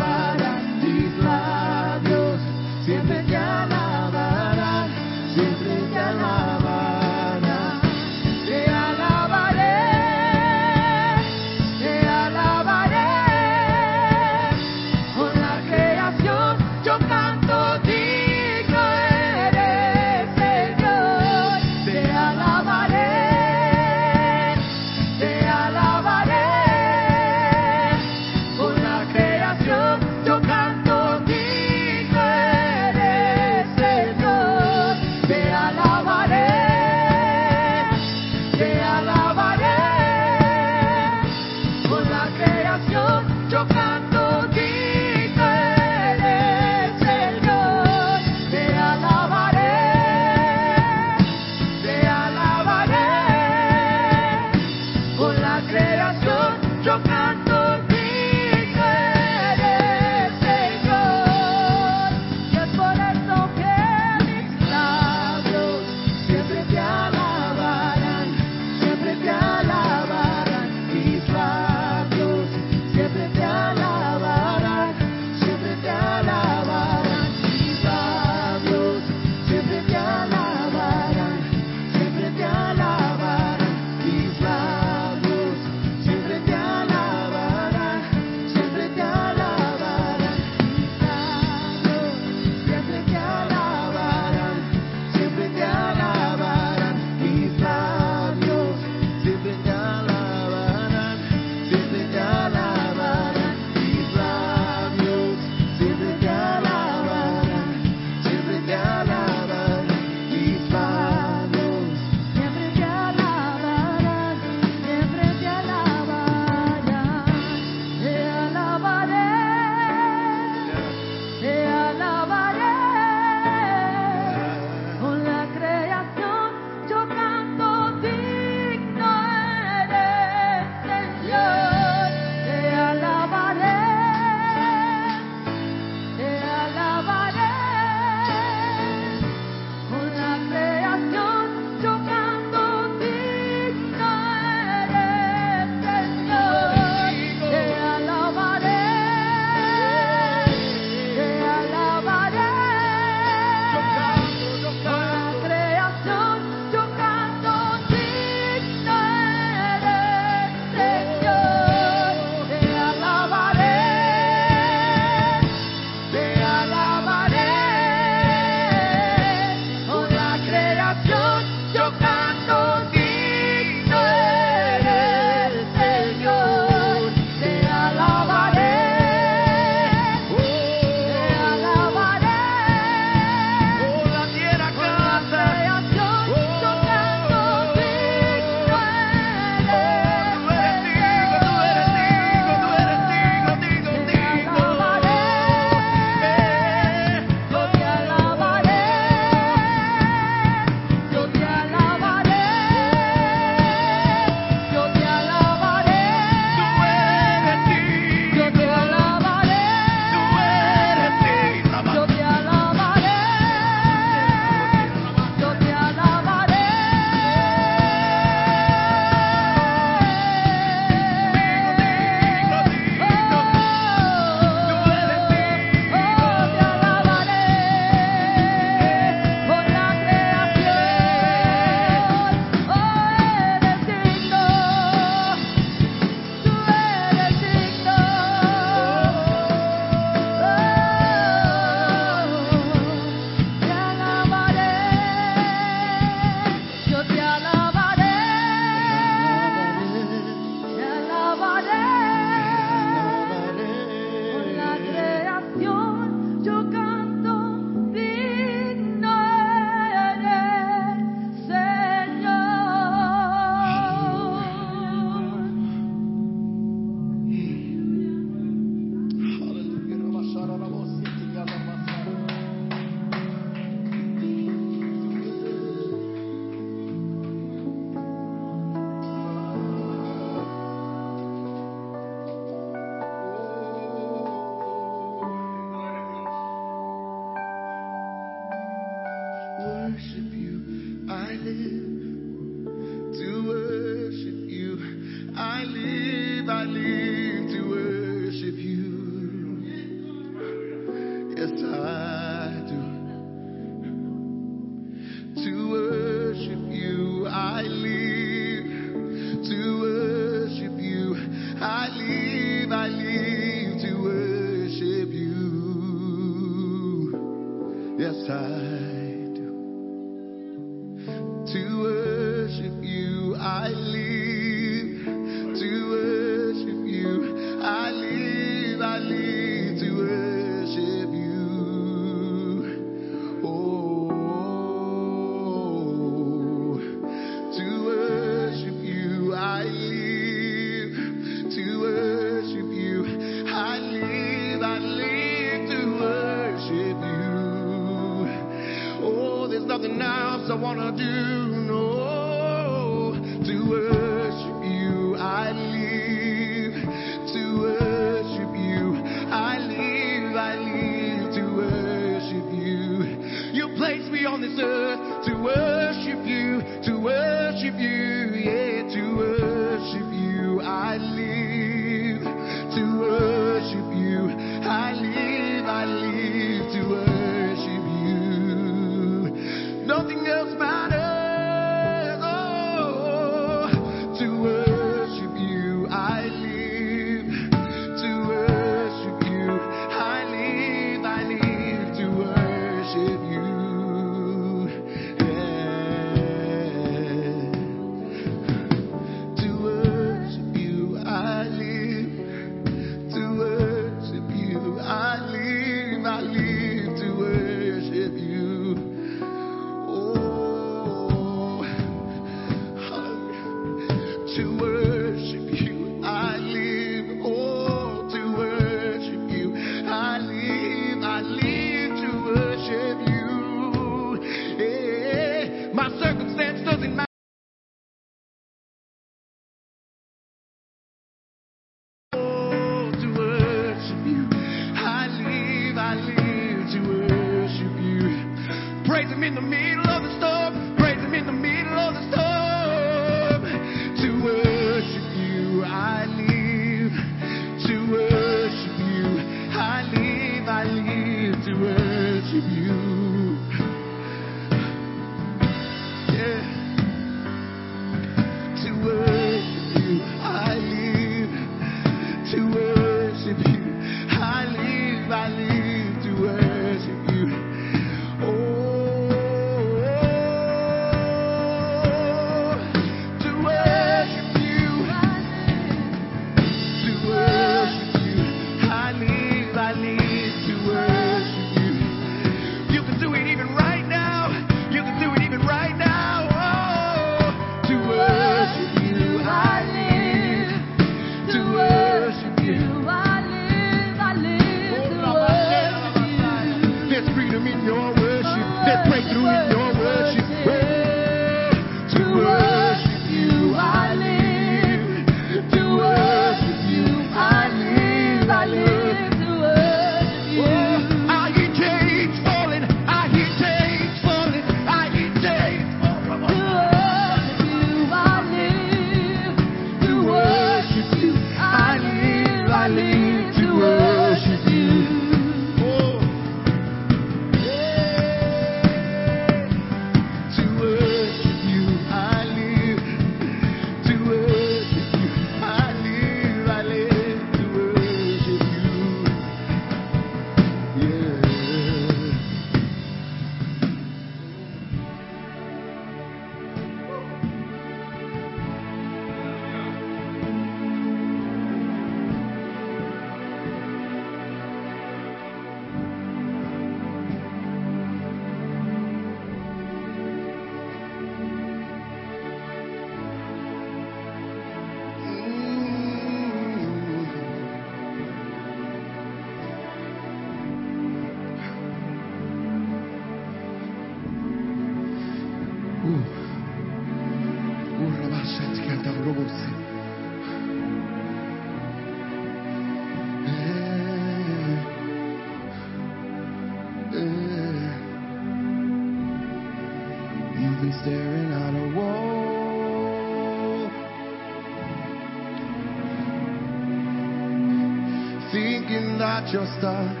Thinking 599.31 599.61
that 599.61 600.00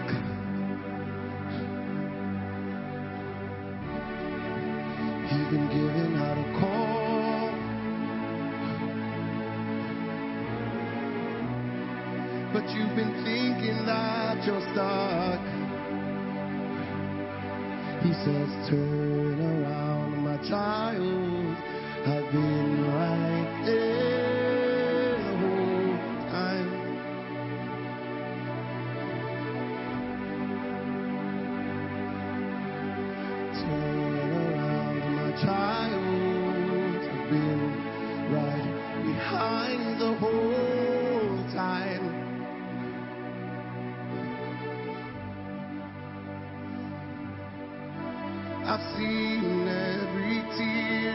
I've 48.63 48.95
seen 48.95 49.67
every 49.67 50.41
tear 50.57 51.13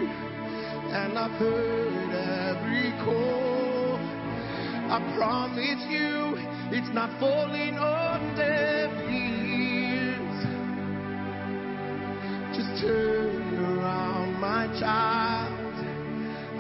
and 0.95 1.19
I've 1.19 1.31
heard 1.33 2.11
every 2.15 2.91
call. 3.05 3.99
I 4.89 4.99
promise 5.17 5.83
you, 5.89 6.37
it's 6.77 6.93
not 6.95 7.11
falling 7.19 7.79
on 7.79 8.37
deaf 8.37 8.91
ears. 9.11 10.37
Just 12.57 12.83
turn 12.83 13.59
around, 13.65 14.41
my 14.41 14.67
child. 14.79 15.75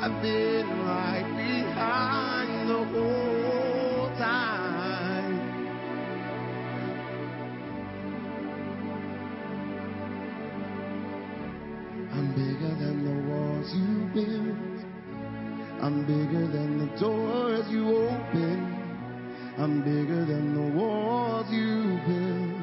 I've 0.00 0.22
been 0.22 0.68
right 0.86 1.35
I'm 15.86 16.04
bigger 16.04 16.48
than 16.48 16.78
the 16.80 16.86
doors 16.98 17.64
you 17.70 17.86
open. 17.86 18.58
I'm 19.56 19.82
bigger 19.84 20.24
than 20.24 20.52
the 20.52 20.76
walls 20.76 21.46
you 21.48 22.00
built. 22.08 22.56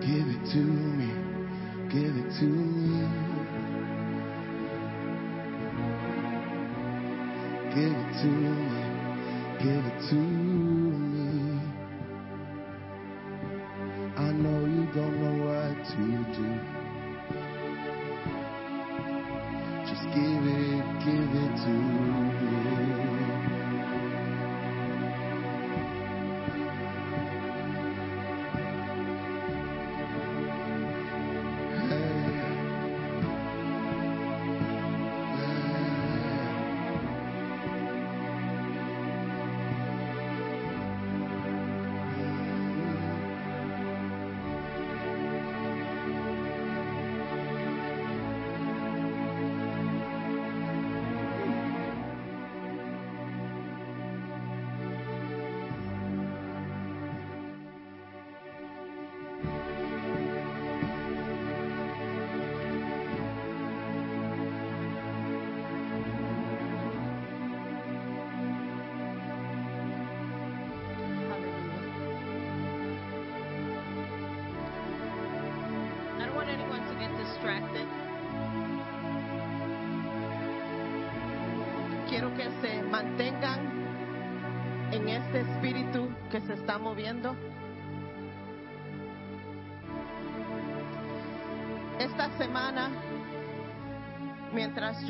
Give 0.00 0.26
it 0.26 0.50
to 0.50 0.58
me. 0.58 1.12
Give 1.92 2.16
it 2.16 2.30
to 2.40 2.44
me. 2.44 3.06
Give 7.72 7.94
it 7.94 8.10
to 8.22 8.26
me. 8.26 8.82
Give 9.62 9.86
it 9.86 10.08
to 10.10 10.14
me. 10.16 10.45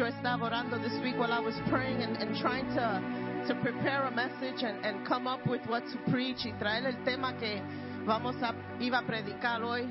Estaba 0.05 0.45
orando 0.45 0.79
this 0.79 1.01
week 1.03 1.17
while 1.17 1.33
I 1.33 1.41
was 1.41 1.55
praying 1.71 2.03
and, 2.03 2.17
and 2.19 2.37
trying 2.37 2.67
to, 2.75 3.49
to 3.49 3.55
prepare 3.63 4.05
a 4.05 4.11
message 4.11 4.63
and, 4.63 4.85
and 4.85 5.07
come 5.07 5.27
up 5.27 5.47
with 5.47 5.63
what 5.67 5.83
to 5.87 6.11
preach 6.11 6.45
y 6.45 6.53
traer 6.59 6.85
el 6.87 7.05
tema 7.05 7.33
que 7.39 7.63
vamos 8.05 8.37
a, 8.43 8.55
iba 8.81 8.99
a 8.99 9.03
predicar 9.03 9.63
hoy. 9.63 9.89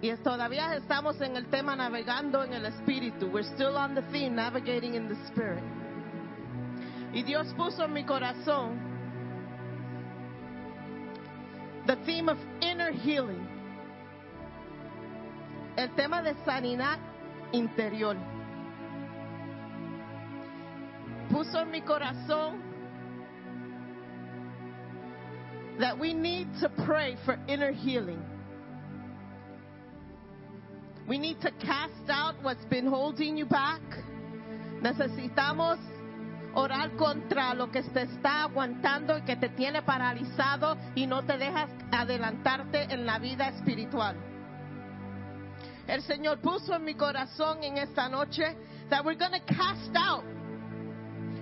Y 0.00 0.14
todavía 0.22 0.76
estamos 0.76 1.20
en 1.20 1.36
el 1.36 1.46
tema 1.46 1.74
navegando 1.74 2.44
en 2.44 2.52
el 2.52 2.66
espíritu. 2.66 3.32
We're 3.32 3.48
still 3.54 3.76
on 3.76 3.94
the 3.94 4.02
theme, 4.12 4.36
navigating 4.36 4.94
in 4.94 5.08
the 5.08 5.16
spirit. 5.26 5.64
Y 7.12 7.22
Dios 7.22 7.46
puso 7.56 7.84
en 7.84 7.92
mi 7.92 8.04
corazón 8.04 8.78
the 11.86 11.96
theme 12.04 12.28
of 12.28 12.36
inner 12.60 12.92
healing. 12.92 13.46
El 15.76 15.88
tema 15.96 16.22
de 16.22 16.34
sanidad 16.44 16.98
interior. 17.52 18.16
Puso 21.30 21.60
en 21.60 21.70
mi 21.70 21.80
corazón 21.82 22.62
that 25.78 25.98
we 25.98 26.12
need 26.12 26.48
to 26.60 26.68
pray 26.84 27.16
for 27.24 27.38
inner 27.46 27.72
healing. 27.72 28.22
We 31.06 31.18
need 31.18 31.40
to 31.40 31.50
cast 31.52 32.10
out 32.10 32.34
what's 32.42 32.64
been 32.66 32.86
holding 32.86 33.36
you 33.36 33.46
back. 33.46 33.80
Necesitamos 34.82 35.78
orar 36.54 36.96
contra 36.96 37.54
lo 37.54 37.70
que 37.70 37.82
te 37.82 38.02
está 38.02 38.42
aguantando 38.44 39.16
y 39.16 39.22
que 39.22 39.36
te 39.36 39.48
tiene 39.50 39.82
paralizado 39.82 40.76
y 40.94 41.06
no 41.06 41.24
te 41.24 41.38
dejas 41.38 41.70
adelantarte 41.92 42.92
en 42.92 43.06
la 43.06 43.18
vida 43.18 43.48
espiritual. 43.48 44.16
El 45.88 46.02
Señor 46.02 46.40
puso 46.42 46.74
en 46.74 46.84
mi 46.84 46.94
corazón 46.94 47.64
en 47.64 47.78
esta 47.78 48.08
noche 48.10 48.54
that 48.90 49.02
we're 49.02 49.14
going 49.14 49.32
to 49.32 49.40
cast 49.54 49.90
out. 49.96 50.22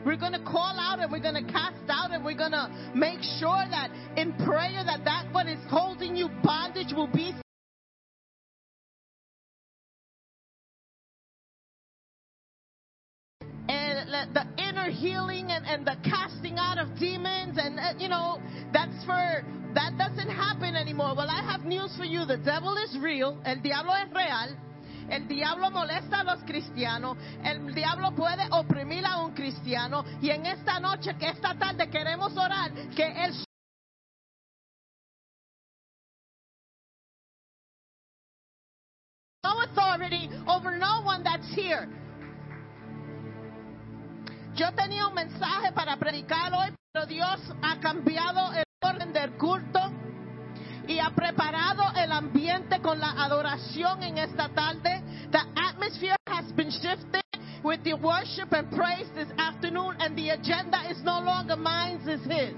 We're 0.04 0.16
going 0.16 0.34
to 0.34 0.44
call 0.44 0.78
out 0.78 1.00
and 1.00 1.10
we're 1.10 1.18
going 1.18 1.44
to 1.44 1.52
cast 1.52 1.82
out 1.88 2.12
and 2.12 2.24
we're 2.24 2.36
going 2.36 2.52
to 2.52 2.70
make 2.94 3.20
sure 3.40 3.64
that 3.68 3.90
in 4.16 4.32
prayer 4.34 4.84
that 4.84 5.04
that 5.04 5.26
what 5.32 5.48
is 5.48 5.58
holding 5.68 6.14
you 6.14 6.28
bondage 6.44 6.92
will 6.94 7.08
be 7.08 7.34
and 13.68 14.32
the- 14.32 14.55
inner 14.86 14.94
healing 14.94 15.50
and, 15.50 15.66
and 15.66 15.86
the 15.86 15.96
casting 16.08 16.58
out 16.58 16.78
of 16.78 16.98
demons 16.98 17.58
and 17.58 17.78
uh, 17.78 17.92
you 17.98 18.08
know 18.08 18.40
that's 18.72 19.04
for 19.04 19.44
that 19.74 19.92
doesn't 19.98 20.30
happen 20.30 20.74
anymore. 20.74 21.14
Well 21.16 21.28
i 21.28 21.42
have 21.42 21.64
news 21.64 21.94
for 21.96 22.04
you. 22.04 22.24
The 22.24 22.38
devil 22.38 22.76
is 22.76 22.96
real. 23.00 23.40
El 23.44 23.60
diablo 23.60 23.92
es 23.92 24.10
real. 24.12 24.56
El 25.08 25.28
diablo 25.28 25.70
molesta 25.70 26.20
a 26.20 26.24
los 26.24 26.42
cristianos, 26.42 27.16
el 27.44 27.72
diablo 27.74 28.10
puede 28.16 28.48
oprimir 28.50 29.04
a 29.06 29.24
un 29.24 29.34
cristiano. 29.34 30.04
Y 30.20 30.30
en 30.30 30.46
esta 30.46 30.80
noche, 30.80 31.14
que 31.16 31.28
esta 31.28 31.56
tarde 31.56 31.88
queremos 31.90 32.36
orar, 32.36 32.72
que 32.96 33.06
él 33.06 33.32
no 39.44 39.60
authority 39.60 40.28
over 40.48 40.76
no 40.76 41.02
one 41.04 41.22
that's 41.22 41.54
here. 41.54 41.88
Yo 44.56 44.72
tenía 44.72 45.06
un 45.06 45.12
mensaje 45.12 45.70
para 45.72 45.98
predicar 45.98 46.50
hoy, 46.54 46.74
pero 46.90 47.04
Dios 47.04 47.40
ha 47.60 47.78
cambiado 47.78 48.54
el 48.54 48.64
orden 48.80 49.12
del 49.12 49.32
culto 49.32 49.80
y 50.88 50.98
ha 50.98 51.10
preparado 51.10 51.92
el 51.94 52.10
ambiente 52.10 52.80
con 52.80 52.98
la 52.98 53.10
adoración 53.22 54.02
en 54.02 54.16
esta 54.16 54.48
tarde. 54.48 55.02
The 55.30 55.40
atmosphere 55.56 56.16
has 56.26 56.50
been 56.54 56.70
shifted 56.70 57.22
with 57.62 57.82
the 57.82 57.92
worship 57.94 58.50
and 58.52 58.70
praise 58.70 59.06
this 59.14 59.28
afternoon, 59.36 59.96
and 60.00 60.16
the 60.16 60.30
agenda 60.30 60.88
is 60.90 61.02
no 61.02 61.20
longer 61.20 61.56
mine, 61.56 62.00
it's 62.06 62.24
His. 62.24 62.56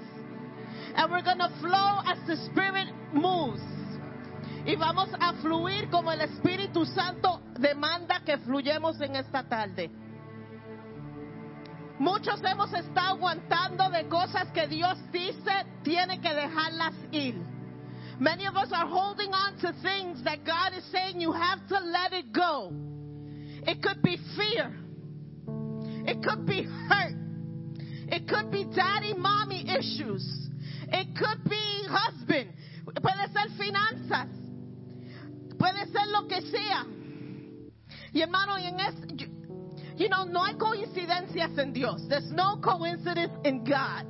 And 0.95 1.11
we're 1.11 1.23
going 1.23 1.39
to 1.39 1.51
flow 1.61 2.03
as 2.07 2.19
the 2.29 2.37
Spirit 2.47 2.95
moves. 3.13 3.63
Y 4.65 4.77
vamos 4.77 5.09
a 5.19 5.33
fluir 5.43 5.91
como 5.91 6.13
el 6.13 6.21
Espíritu 6.21 6.87
Santo 6.87 7.41
demanda 7.59 8.21
que 8.25 8.39
fluyemos 8.39 9.01
en 9.01 9.17
esta 9.17 9.43
tarde. 9.43 9.91
Muchos 11.99 12.41
hemos 12.45 12.73
estado 12.73 13.17
aguantando 13.17 13.91
de 13.91 14.09
cosas 14.09 14.49
que 14.53 14.69
Dios 14.69 14.97
dice 15.11 15.67
tiene 15.83 16.21
que 16.21 16.33
dejarlas 16.33 16.95
ir. 17.11 17.35
Many 18.21 18.47
of 18.47 18.57
us 18.57 18.73
are 18.73 18.87
holding 18.87 19.33
on 19.33 19.59
to 19.59 19.73
things 19.83 20.23
that 20.25 20.45
God 20.45 20.77
is 20.77 20.85
saying 20.93 21.21
you 21.21 21.33
have 21.33 21.67
to 21.69 21.79
let 21.81 22.13
it 22.13 22.33
go. 22.33 22.73
It 23.67 23.83
could 23.83 24.03
be 24.03 24.17
fear. 24.37 24.73
It 26.07 26.23
could 26.23 26.47
be 26.47 26.63
hurt. 26.63 27.15
It 28.11 28.29
could 28.29 28.51
be 28.51 28.65
daddy 28.65 29.15
mommy 29.15 29.69
issues. 29.69 30.25
It 30.91 31.17
could 31.17 31.45
be 31.49 31.87
husband. 31.89 32.53
Puede 32.87 33.33
ser 33.33 33.49
finanzas. 33.59 34.29
Puede 35.59 35.87
ser 35.93 36.07
lo 36.09 36.27
que 36.29 36.41
sea. 36.43 36.87
Y 38.13 38.23
hermano, 38.23 38.57
en 38.57 38.81
you 39.99 40.09
know, 40.09 40.25
no 40.25 40.45
hay 40.45 40.55
coincidencias 40.55 41.59
en 41.59 41.73
Dios. 41.73 42.07
There's 42.09 42.31
no 42.31 42.61
coincidence 42.61 43.35
in 43.45 43.65
God. 43.65 44.07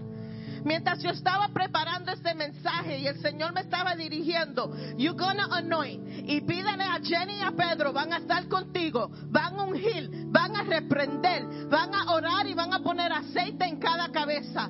Mientras 0.65 1.03
yo 1.03 1.11
estaba 1.11 1.49
preparando 1.49 2.13
este 2.13 2.35
mensaje 2.35 2.99
y 2.99 3.07
el 3.07 3.21
Señor 3.21 3.55
me 3.55 3.61
estaba 3.61 3.95
dirigiendo, 3.95 4.71
you're 4.97 5.17
gonna 5.17 5.49
anoint. 5.51 6.29
Y 6.29 6.41
pídele 6.43 6.85
a 6.85 7.01
Jenny 7.03 7.39
y 7.39 7.43
a 7.43 7.53
Pedro, 7.53 7.93
van 7.93 8.13
a 8.13 8.19
estar 8.19 8.49
contigo, 8.49 9.11
van 9.31 9.59
a 9.59 9.63
ungir, 9.63 10.11
van 10.27 10.57
a 10.57 10.65
reprender, 10.65 11.69
van 11.69 11.95
a 11.95 12.13
orar 12.13 12.47
y 12.47 12.55
van 12.55 12.75
a 12.75 12.81
poner 12.81 13.13
aceite 13.13 13.65
en 13.65 13.79
cada 13.79 14.11
cabeza. 14.11 14.69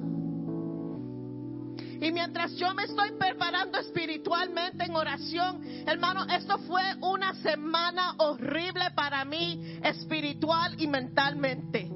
Y 2.01 2.13
mientras 2.13 2.55
yo 2.55 2.73
me 2.75 2.85
estoy 2.85 3.11
preparando 3.19 3.79
espiritualmente 3.79 4.85
en 4.85 4.95
oración, 4.95 5.63
hermano, 5.87 6.27
esto 6.31 6.59
fue 6.59 6.83
una 7.01 7.35
semana 7.43 8.15
horrible 8.19 8.91
para 8.95 9.25
mí, 9.25 9.81
espiritual 9.83 10.81
y 10.81 10.87
mentalmente. 10.87 11.91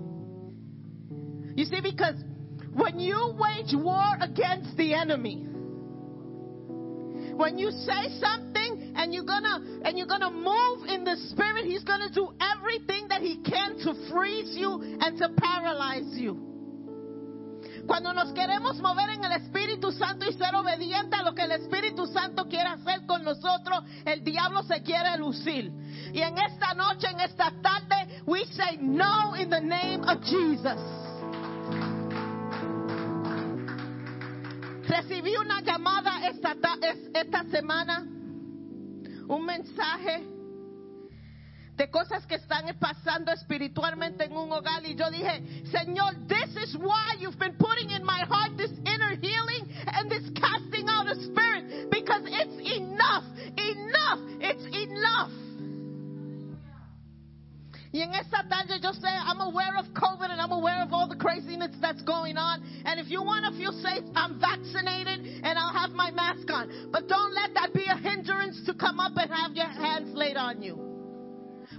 You 1.54 1.66
see, 1.66 1.80
because 1.80 2.16
when 2.74 2.98
you 2.98 3.36
wage 3.38 3.74
war 3.74 4.16
against 4.20 4.76
the 4.76 4.94
enemy, 4.94 5.46
when 7.36 7.58
you 7.58 7.70
say 7.70 8.18
something 8.20 8.94
and 8.96 9.14
you're 9.14 9.24
gonna 9.24 9.82
and 9.84 9.96
you're 9.96 10.08
gonna 10.08 10.30
move 10.30 10.88
in 10.88 11.04
the 11.04 11.16
spirit, 11.30 11.64
he's 11.64 11.84
gonna 11.84 12.10
do 12.10 12.28
everything 12.40 13.06
that 13.08 13.20
he 13.20 13.40
can 13.42 13.78
to 13.78 13.94
freeze 14.10 14.56
you 14.56 14.98
and 15.00 15.18
to 15.18 15.28
paralyze 15.36 16.16
you. 16.16 16.51
Cuando 17.86 18.12
nos 18.14 18.32
queremos 18.32 18.78
mover 18.80 19.10
en 19.10 19.24
el 19.24 19.32
Espíritu 19.32 19.90
Santo 19.92 20.24
y 20.28 20.32
ser 20.34 20.54
obediente 20.54 21.16
a 21.16 21.22
lo 21.22 21.34
que 21.34 21.42
el 21.42 21.52
Espíritu 21.52 22.06
Santo 22.06 22.46
quiere 22.48 22.68
hacer 22.68 23.04
con 23.06 23.22
nosotros, 23.24 23.84
el 24.04 24.22
diablo 24.22 24.62
se 24.62 24.82
quiere 24.82 25.16
lucir. 25.18 25.70
Y 26.12 26.20
en 26.20 26.38
esta 26.38 26.74
noche, 26.74 27.08
en 27.10 27.20
esta 27.20 27.50
tarde, 27.60 28.22
we 28.26 28.44
say 28.46 28.78
no 28.80 29.34
in 29.36 29.50
the 29.50 29.60
name 29.60 30.00
of 30.08 30.20
Jesus. 30.22 30.78
Recibí 34.88 35.34
una 35.36 35.60
llamada 35.60 36.26
esta, 36.28 36.54
ta- 36.54 36.76
es- 36.82 37.10
esta 37.14 37.44
semana, 37.44 38.00
un 39.28 39.44
mensaje 39.44 40.22
de 41.82 41.90
cosas 41.90 42.24
que 42.26 42.36
están 42.36 42.64
pasando 42.78 43.32
espiritualmente 43.32 44.26
en 44.26 44.36
un 44.36 44.52
hogar 44.52 44.86
y 44.86 44.94
yo 44.94 45.10
dije, 45.10 45.64
Señor, 45.72 46.14
this 46.28 46.54
is 46.54 46.76
why 46.76 47.16
you've 47.18 47.40
been 47.40 47.56
putting 47.58 47.90
in 47.90 48.04
my 48.04 48.20
heart 48.20 48.56
this 48.56 48.70
inner 48.86 49.16
healing 49.16 49.66
and 49.88 50.08
this 50.08 50.22
casting 50.38 50.88
out 50.88 51.10
of 51.10 51.18
spirit 51.24 51.90
because 51.90 52.22
it's 52.24 52.54
enough, 52.78 53.24
enough, 53.58 54.20
it's 54.38 54.64
enough. 54.70 55.32
Y 57.92 58.00
en 58.00 58.14
esta 58.14 58.46
tarde 58.48 58.78
yo 58.80 58.92
sé, 58.92 59.10
I'm 59.10 59.40
aware 59.40 59.76
of 59.76 59.86
COVID 59.92 60.30
and 60.30 60.40
I'm 60.40 60.52
aware 60.52 60.84
of 60.84 60.92
all 60.92 61.08
the 61.08 61.16
craziness 61.16 61.74
that's 61.80 62.02
going 62.02 62.36
on. 62.36 62.62
And 62.84 63.00
if 63.00 63.10
you 63.10 63.24
want 63.24 63.44
to 63.44 63.58
feel 63.58 63.72
safe, 63.82 64.04
I'm 64.14 64.38
vaccinated 64.38 65.42
and 65.42 65.58
I'll 65.58 65.74
have 65.74 65.90
my 65.90 66.12
mask 66.12 66.48
on. 66.48 66.90
But 66.92 67.08
don't 67.08 67.34
let 67.34 67.54
that 67.54 67.74
be 67.74 67.84
a 67.90 67.96
hindrance 67.96 68.62
to 68.66 68.72
come 68.72 69.00
up 69.00 69.14
and 69.16 69.28
have 69.32 69.56
your 69.56 69.66
hands 69.66 70.14
laid 70.14 70.36
on 70.36 70.62
you. 70.62 70.91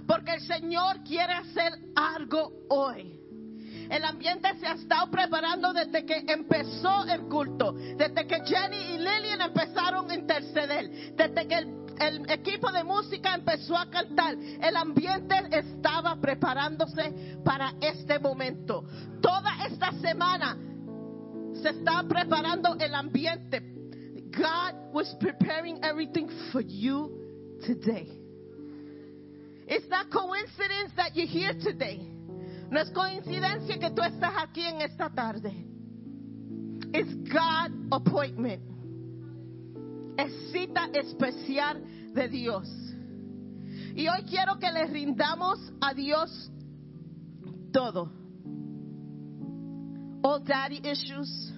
Porque 0.06 0.34
el 0.34 0.40
Señor 0.42 1.02
quiere 1.04 1.32
hacer 1.32 1.72
algo 1.94 2.52
hoy. 2.68 3.20
El 3.90 4.04
ambiente 4.04 4.48
se 4.58 4.66
ha 4.66 4.72
estado 4.72 5.10
preparando 5.10 5.72
desde 5.72 6.04
que 6.04 6.24
empezó 6.28 7.04
el 7.04 7.22
culto, 7.22 7.72
desde 7.72 8.26
que 8.26 8.40
Jenny 8.44 8.76
y 8.76 8.98
Lillian 8.98 9.40
empezaron 9.42 10.10
a 10.10 10.14
interceder, 10.14 11.14
desde 11.14 11.46
que 11.46 11.58
el, 11.58 12.30
equipo 12.30 12.72
de 12.72 12.82
música 12.82 13.34
empezó 13.34 13.76
a 13.76 13.88
cantar. 13.90 14.36
El 14.36 14.76
ambiente 14.76 15.36
estaba 15.50 16.16
preparándose 16.20 17.38
para 17.44 17.74
este 17.80 18.18
momento. 18.18 18.84
Toda 19.20 19.66
esta 19.66 19.92
semana 19.92 20.56
se 21.62 21.68
está 21.68 22.02
preparando 22.08 22.76
el 22.80 22.94
ambiente. 22.94 23.60
God 24.36 24.92
was 24.92 25.14
preparing 25.20 25.78
everything 25.84 26.28
for 26.50 26.62
you 26.62 27.12
today. 27.64 28.23
It's 29.66 29.88
not 29.88 30.10
coincidence 30.10 30.92
that 30.96 31.16
you're 31.16 31.26
here 31.26 31.54
today. 31.54 32.00
No 32.70 32.80
es 32.80 32.90
coincidencia 32.90 33.78
que 33.78 33.90
tú 33.90 34.02
estás 34.02 34.34
aquí 34.36 34.66
en 34.66 34.80
esta 34.82 35.08
tarde. 35.10 35.52
It's 36.92 37.14
God 37.30 37.72
appointment. 37.92 38.62
Es 40.18 40.32
cita 40.52 40.88
especial 40.92 41.82
de 42.14 42.28
Dios. 42.28 42.68
Y 43.96 44.08
hoy 44.08 44.24
quiero 44.28 44.58
que 44.58 44.70
le 44.70 44.86
rindamos 44.86 45.58
a 45.80 45.94
Dios 45.94 46.50
todo. 47.72 48.10
All 50.22 50.40
daddy 50.40 50.80
issues, 50.84 51.52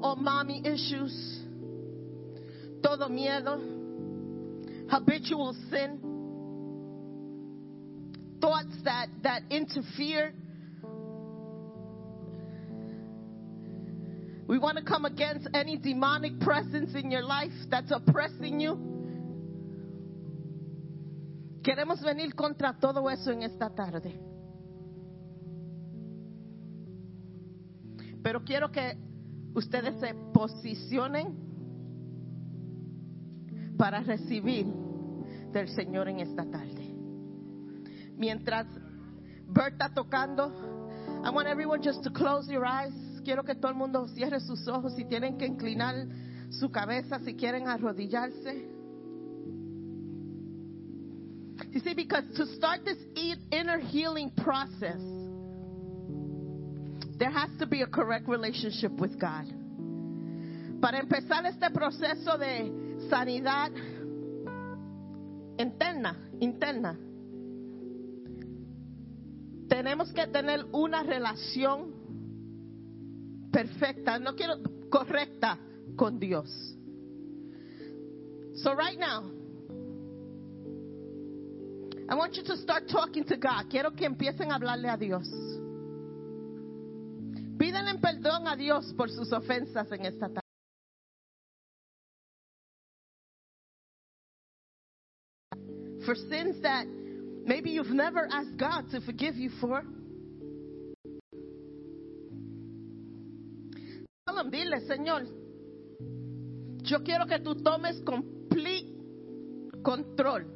all 0.00 0.16
mommy 0.16 0.62
issues, 0.64 1.44
todo 2.82 3.08
miedo, 3.08 3.60
habitual 4.88 5.54
sin, 5.70 6.00
thoughts 8.42 8.74
that, 8.84 9.06
that 9.22 9.42
interfere. 9.48 10.34
We 14.48 14.58
want 14.58 14.76
to 14.76 14.84
come 14.84 15.06
against 15.06 15.48
any 15.54 15.78
demonic 15.78 16.40
presence 16.40 16.94
in 16.94 17.10
your 17.10 17.22
life 17.22 17.52
that's 17.70 17.90
oppressing 17.90 18.60
you. 18.60 18.76
Queremos 21.62 22.02
venir 22.02 22.34
contra 22.34 22.76
todo 22.78 23.08
eso 23.08 23.30
en 23.30 23.44
esta 23.44 23.70
tarde. 23.70 24.12
Pero 28.22 28.40
quiero 28.44 28.70
que 28.70 28.98
ustedes 29.54 30.00
se 30.00 30.12
posicionen 30.34 31.36
para 33.78 34.00
recibir 34.00 34.66
del 35.52 35.68
Señor 35.68 36.08
en 36.08 36.20
esta 36.20 36.44
tarde. 36.44 36.81
Mientras 38.16 38.66
Bert 39.48 39.74
está 39.74 39.92
tocando, 39.94 40.52
I 41.24 41.30
want 41.30 41.48
everyone 41.48 41.82
just 41.82 42.02
to 42.04 42.10
close 42.10 42.48
your 42.50 42.64
eyes. 42.66 42.92
Quiero 43.24 43.42
que 43.44 43.54
todo 43.54 43.68
el 43.68 43.76
mundo 43.76 44.06
cierre 44.08 44.40
sus 44.40 44.66
ojos 44.66 44.94
si 44.96 45.04
tienen 45.04 45.38
que 45.38 45.46
inclinar 45.46 46.06
su 46.50 46.70
cabeza, 46.70 47.20
si 47.24 47.34
quieren 47.34 47.68
arrodillarse. 47.68 48.68
You 51.70 51.80
see, 51.80 51.94
because 51.94 52.24
to 52.36 52.46
start 52.56 52.84
this 52.84 52.98
inner 53.50 53.78
healing 53.78 54.30
process, 54.30 55.00
there 57.18 57.30
has 57.30 57.50
to 57.60 57.66
be 57.66 57.82
a 57.82 57.86
correct 57.86 58.28
relationship 58.28 58.92
with 58.92 59.18
God. 59.18 59.46
Para 60.80 61.00
empezar 61.00 61.46
este 61.46 61.70
proceso 61.70 62.36
de 62.36 63.08
sanidad 63.08 63.70
interna, 65.56 66.16
interna, 66.40 66.98
tenemos 69.72 70.12
que 70.12 70.26
tener 70.26 70.66
una 70.72 71.02
relación 71.02 71.94
perfecta, 73.50 74.18
no 74.18 74.36
quiero 74.36 74.56
correcta 74.90 75.58
con 75.96 76.18
Dios. 76.18 76.46
So 78.56 78.74
right 78.74 78.98
now, 78.98 79.30
I 82.06 82.14
want 82.14 82.36
you 82.36 82.42
to 82.44 82.56
start 82.58 82.86
talking 82.86 83.24
to 83.24 83.38
God. 83.38 83.70
Quiero 83.70 83.92
que 83.92 84.04
empiecen 84.04 84.52
a 84.52 84.56
hablarle 84.56 84.90
a 84.90 84.98
Dios. 84.98 85.26
Pídanle 87.56 87.98
perdón 87.98 88.46
a 88.48 88.56
Dios 88.56 88.92
por 88.94 89.08
sus 89.08 89.32
ofensas 89.32 89.90
en 89.90 90.04
esta 90.04 90.28
tarde. 90.28 90.42
For 96.04 96.14
sins 96.14 96.60
that 96.60 97.01
maybe 97.44 97.70
you've 97.70 97.90
never 97.90 98.28
asked 98.30 98.56
God 98.56 98.90
to 98.90 99.00
forgive 99.00 99.36
you 99.36 99.50
for. 99.60 99.82
Tell 104.26 104.38
him, 104.38 104.50
dile, 104.50 104.80
Señor, 104.88 105.26
yo 106.84 107.02
quiero 107.02 107.26
que 107.26 107.38
tú 107.40 107.54
tomes 107.62 108.00
complete 108.04 108.92
control, 109.82 110.46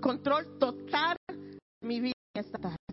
control 0.00 0.58
total 0.58 1.16
de 1.28 1.58
mi 1.82 2.00
vida 2.00 2.14
esta 2.34 2.58
tarde. 2.58 2.83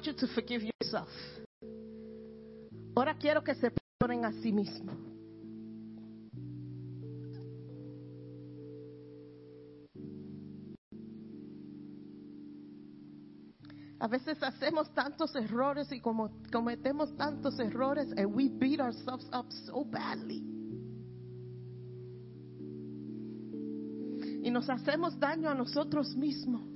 Want 0.00 0.06
you 0.06 0.26
to 0.26 0.32
forgive 0.34 0.62
yourself. 0.62 1.08
Ahora 2.96 3.14
quiero 3.18 3.42
que 3.42 3.54
se 3.54 3.70
perdonen 3.70 4.24
a 4.24 4.32
sí 4.40 4.52
mismos. 4.52 4.96
A 14.02 14.08
veces 14.08 14.42
hacemos 14.42 14.90
tantos 14.94 15.36
errores 15.36 15.92
y 15.92 16.00
como 16.00 16.30
cometemos 16.50 17.14
tantos 17.18 17.60
errores 17.60 18.10
and 18.16 18.34
we 18.34 18.48
beat 18.48 18.80
ourselves 18.80 19.28
up 19.34 19.52
so 19.66 19.84
badly. 19.84 20.42
Y 24.42 24.50
nos 24.50 24.70
hacemos 24.70 25.18
daño 25.20 25.50
a 25.50 25.54
nosotros 25.54 26.16
mismos. 26.16 26.69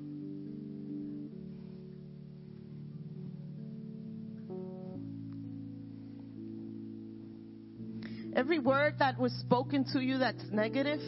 Every 8.45 8.59
word 8.59 8.97
that 8.99 9.19
was 9.19 9.33
spoken 9.41 9.87
to 9.95 10.01
you 10.01 10.19
that's 10.19 10.45
negative, 10.53 11.01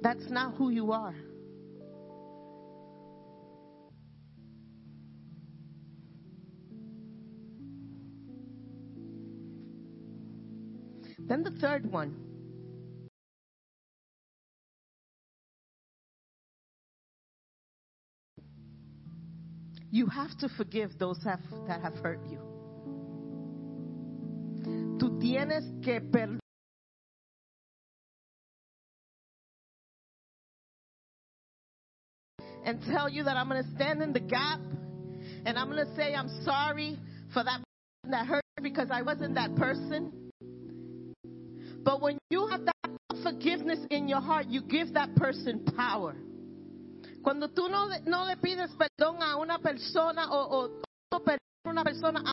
that's 0.00 0.30
not 0.30 0.54
who 0.54 0.70
you 0.70 0.90
are. 0.90 1.14
Then 11.18 11.42
the 11.42 11.50
third 11.60 11.92
one. 11.92 12.16
You 19.90 20.06
have 20.06 20.38
to 20.38 20.48
forgive 20.56 20.98
those 20.98 21.22
have, 21.24 21.40
that 21.66 21.82
have 21.82 21.96
hurt 21.96 22.20
you. 22.30 22.57
Tienes 25.28 25.64
que 25.84 26.00
perdonar. 26.00 26.40
And 32.64 32.80
tell 32.86 33.10
you 33.10 33.24
that 33.24 33.36
I'm 33.36 33.46
going 33.46 33.62
to 33.62 33.70
stand 33.74 34.00
in 34.00 34.14
the 34.14 34.20
gap 34.20 34.60
and 35.44 35.58
I'm 35.58 35.70
going 35.70 35.86
to 35.86 35.94
say 35.96 36.14
I'm 36.14 36.30
sorry 36.46 36.98
for 37.34 37.44
that 37.44 37.60
person 37.60 38.10
that 38.10 38.26
hurt 38.26 38.42
because 38.62 38.88
I 38.90 39.02
wasn't 39.02 39.34
that 39.34 39.54
person. 39.54 40.30
But 41.84 42.00
when 42.00 42.16
you 42.30 42.46
have 42.46 42.64
that 42.64 42.90
forgiveness 43.22 43.80
in 43.90 44.08
your 44.08 44.22
heart, 44.22 44.46
you 44.48 44.62
give 44.62 44.94
that 44.94 45.14
person 45.14 45.62
power. 45.76 46.16
Cuando 47.22 47.48
tú 47.48 47.68
no, 47.68 47.90
no 48.06 48.24
le 48.24 48.36
pides 48.38 48.70
perdón 48.78 49.20
a 49.20 49.36
una 49.36 49.58
persona 49.58 50.30
o, 50.30 50.40
o, 50.40 50.82
o 51.12 51.18
perdonar 51.18 51.38
a 51.66 51.70
una 51.70 51.84
persona, 51.84 52.32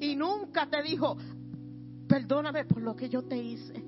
y 0.00 0.16
nunca 0.16 0.66
te 0.66 0.82
dijo, 0.82 1.14
perdóname 2.08 2.64
por 2.64 2.80
lo 2.80 2.96
que 2.96 3.10
yo 3.10 3.22
te 3.22 3.36
hice. 3.36 3.84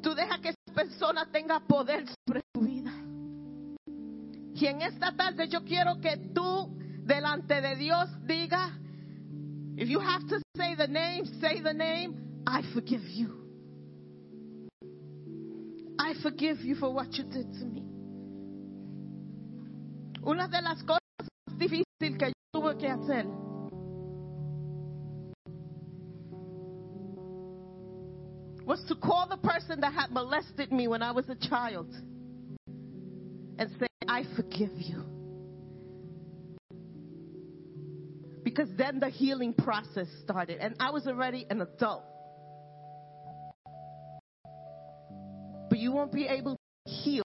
Tú 0.00 0.14
deja 0.14 0.40
que 0.40 0.48
esa 0.48 0.74
persona 0.74 1.30
tenga 1.30 1.60
poder 1.60 2.06
sobre 2.26 2.40
tu 2.50 2.60
vida. 2.62 2.92
Y 4.54 4.66
en 4.66 4.80
esta 4.80 5.14
tarde 5.14 5.48
yo 5.48 5.62
quiero 5.64 6.00
que 6.00 6.16
tú 6.34 6.74
delante 7.04 7.60
de 7.60 7.76
Dios 7.76 8.08
diga, 8.26 8.78
if 9.76 9.86
you 9.86 10.00
have 10.00 10.26
to 10.26 10.38
say 10.56 10.74
the 10.76 10.88
name, 10.88 11.26
say 11.40 11.60
the 11.60 11.74
name, 11.74 12.14
I 12.46 12.62
forgive 12.72 13.06
you. 13.06 13.36
I 15.98 16.14
forgive 16.22 16.64
you 16.64 16.74
for 16.76 16.90
what 16.90 17.12
you 17.18 17.24
did 17.24 17.52
to 17.52 17.66
me. 17.66 17.82
Una 20.22 20.48
de 20.48 20.62
las 20.62 20.82
cosas 20.84 21.00
más 21.18 21.58
difíciles 21.58 22.18
que 22.18 22.32
que 22.60 23.24
was 28.66 28.84
to 28.86 28.94
call 28.94 29.26
the 29.28 29.36
person 29.36 29.80
that 29.80 29.92
had 29.92 30.12
molested 30.12 30.70
me 30.70 30.86
when 30.86 31.02
I 31.02 31.10
was 31.10 31.28
a 31.28 31.34
child 31.34 31.92
and 33.58 33.68
say, 33.80 33.86
I 34.06 34.24
forgive 34.36 34.70
you. 34.76 35.04
Because 38.44 38.68
then 38.76 39.00
the 39.00 39.10
healing 39.10 39.54
process 39.54 40.06
started, 40.22 40.58
and 40.60 40.76
I 40.78 40.90
was 40.90 41.06
already 41.06 41.46
an 41.50 41.60
adult. 41.62 42.04
But 45.68 45.78
you 45.78 45.92
won't 45.92 46.12
be 46.12 46.26
able 46.26 46.56
to 46.56 46.90
heal 46.90 47.24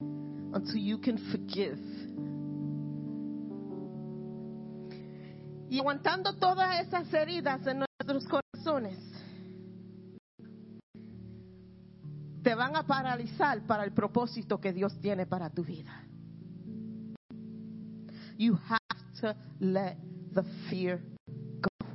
until 0.00 0.76
you 0.76 0.98
can 0.98 1.16
forgive. 1.30 1.78
Y 5.70 5.78
aguantando 5.78 6.34
todas 6.34 6.80
esas 6.80 7.14
heridas 7.14 7.64
en 7.64 7.78
nuestros 7.78 8.26
corazones, 8.26 8.98
te 12.42 12.54
van 12.56 12.74
a 12.74 12.84
paralizar 12.84 13.64
para 13.68 13.84
el 13.84 13.92
propósito 13.92 14.60
que 14.60 14.72
Dios 14.72 14.98
tiene 15.00 15.26
para 15.26 15.48
tu 15.48 15.62
vida. 15.62 15.92
You 18.36 18.58
have 18.68 18.80
to 19.20 19.36
let 19.60 19.96
the 20.34 20.42
fear 20.68 21.00
go. 21.60 21.86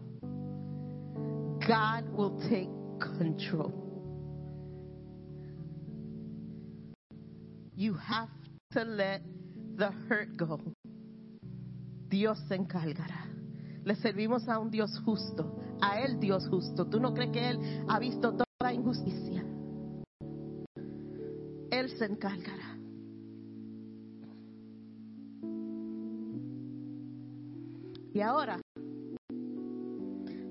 God 1.67 2.07
will 2.15 2.39
take 2.47 2.69
control. 3.17 3.73
You 7.75 7.95
have 7.95 8.29
to 8.71 8.85
let 8.85 9.21
the 9.75 9.91
hurt 10.07 10.37
go. 10.37 10.61
Dios 12.07 12.37
se 12.47 12.55
encargará. 12.55 13.24
Le 13.85 13.95
servimos 13.95 14.49
a 14.49 14.57
un 14.57 14.71
Dios 14.71 14.99
justo, 15.05 15.55
a 15.79 16.01
Él 16.01 16.19
Dios 16.19 16.47
justo. 16.49 16.87
¿Tú 16.87 16.99
no 16.99 17.13
crees 17.13 17.31
que 17.31 17.49
Él 17.51 17.85
ha 17.87 17.99
visto 17.99 18.31
toda 18.33 18.73
injusticia? 18.73 19.45
Él 21.69 21.89
se 21.91 22.05
encargará. 22.05 22.77
Y 28.11 28.21
ahora, 28.21 28.59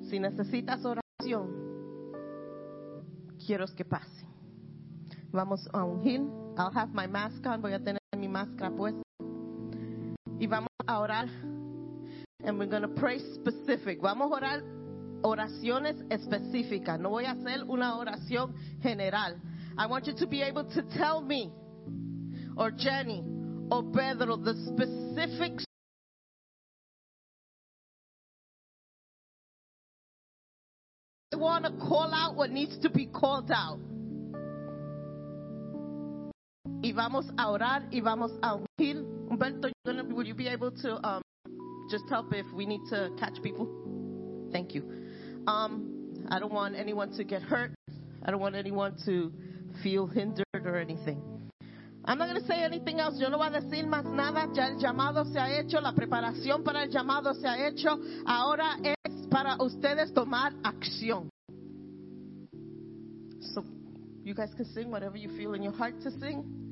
si 0.09 0.21
necesitas 0.21 0.85
oración, 0.85 1.51
quiero 3.45 3.67
que 3.75 3.85
pase. 3.85 4.27
Vamos 5.33 5.69
a 5.73 5.83
ungir. 5.83 6.21
I'll 6.57 6.71
have 6.73 6.93
my 6.93 7.09
mask 7.09 7.45
on. 7.47 7.61
Voy 7.61 7.73
a 7.73 7.83
tener 7.83 8.01
mi 8.17 8.29
máscara 8.29 8.71
puesta. 8.71 9.03
Y 10.39 10.47
vamos 10.47 10.69
a 10.87 11.01
orar. 11.01 11.29
And 12.45 12.59
we're 12.59 12.67
going 12.67 12.83
to 12.83 12.89
pray 12.89 13.19
specific. 13.35 14.01
Vamos 14.03 14.31
a 14.31 14.37
orar 14.37 14.63
oraciones 15.23 15.97
específicas. 16.11 17.01
No 17.01 17.11
voy 17.11 17.25
a 17.25 17.33
hacer 17.33 17.65
una 17.69 17.97
oración 17.97 18.55
general. 18.83 19.41
I 19.79 19.87
want 19.87 20.07
you 20.07 20.15
to 20.15 20.27
be 20.27 20.43
able 20.43 20.65
to 20.65 20.83
tell 20.97 21.21
me, 21.21 21.51
or 22.57 22.71
Jenny, 22.71 23.25
or 23.71 23.83
Pedro, 23.83 24.37
the 24.37 24.55
specifics. 24.67 25.65
I 31.33 31.37
want 31.37 31.65
to 31.65 31.73
call 31.73 32.13
out 32.13 32.37
what 32.37 32.51
needs 32.51 32.79
to 32.79 32.91
be 32.91 33.07
called 33.07 33.51
out. 33.51 33.81
y 36.85 36.93
vamos 36.93 37.25
a 37.39 37.49
orar 37.49 37.89
y 37.91 38.01
vamos 38.03 38.31
a 38.43 38.55
ungir. 38.57 39.03
Humberto, 39.31 39.71
will 40.15 40.27
you 40.27 40.35
be 40.35 40.49
able 40.49 40.71
to 40.71 41.01
um, 41.03 41.24
just 41.91 42.09
help 42.09 42.33
if 42.33 42.47
we 42.53 42.67
need 42.67 42.81
to 42.91 43.11
catch 43.19 43.41
people? 43.43 43.69
Thank 44.53 44.75
you. 44.75 44.83
Um, 45.47 46.25
I 46.31 46.39
don't 46.39 46.53
want 46.53 46.77
anyone 46.77 47.17
to 47.17 47.25
get 47.25 47.43
hurt. 47.43 47.75
I 48.25 48.31
don't 48.31 48.41
want 48.41 48.55
anyone 48.55 48.97
to 49.05 49.33
feel 49.83 50.07
hindered 50.07 50.45
or 50.55 50.77
anything. 50.77 51.23
I'm 52.07 52.19
not 52.19 52.29
going 52.29 52.41
to 52.41 52.47
say 52.47 52.63
anything 52.63 53.01
else. 53.01 53.15
Yo 53.19 53.29
no 53.29 53.39
voy 53.39 53.47
a 53.47 53.61
decir 53.61 53.87
más 53.87 54.05
nada. 54.05 54.49
Ya 54.55 54.67
el 54.67 54.79
llamado 54.79 55.25
se 55.33 55.39
ha 55.39 55.59
hecho, 55.59 55.81
la 55.81 55.95
preparación 55.95 56.63
para 56.63 56.85
el 56.85 56.91
llamado 56.91 57.33
se 57.35 57.47
ha 57.47 57.67
hecho. 57.67 57.99
Ahora 58.27 58.77
es 58.83 59.27
para 59.31 59.57
ustedes 59.63 60.13
tomar 60.13 60.53
acción. 60.63 61.31
So 63.41 63.65
you 64.23 64.35
guys 64.35 64.51
can 64.55 64.67
sing 64.67 64.91
whatever 64.91 65.17
you 65.17 65.31
feel 65.37 65.55
in 65.55 65.63
your 65.63 65.73
heart 65.73 66.01
to 66.03 66.11
sing. 66.11 66.64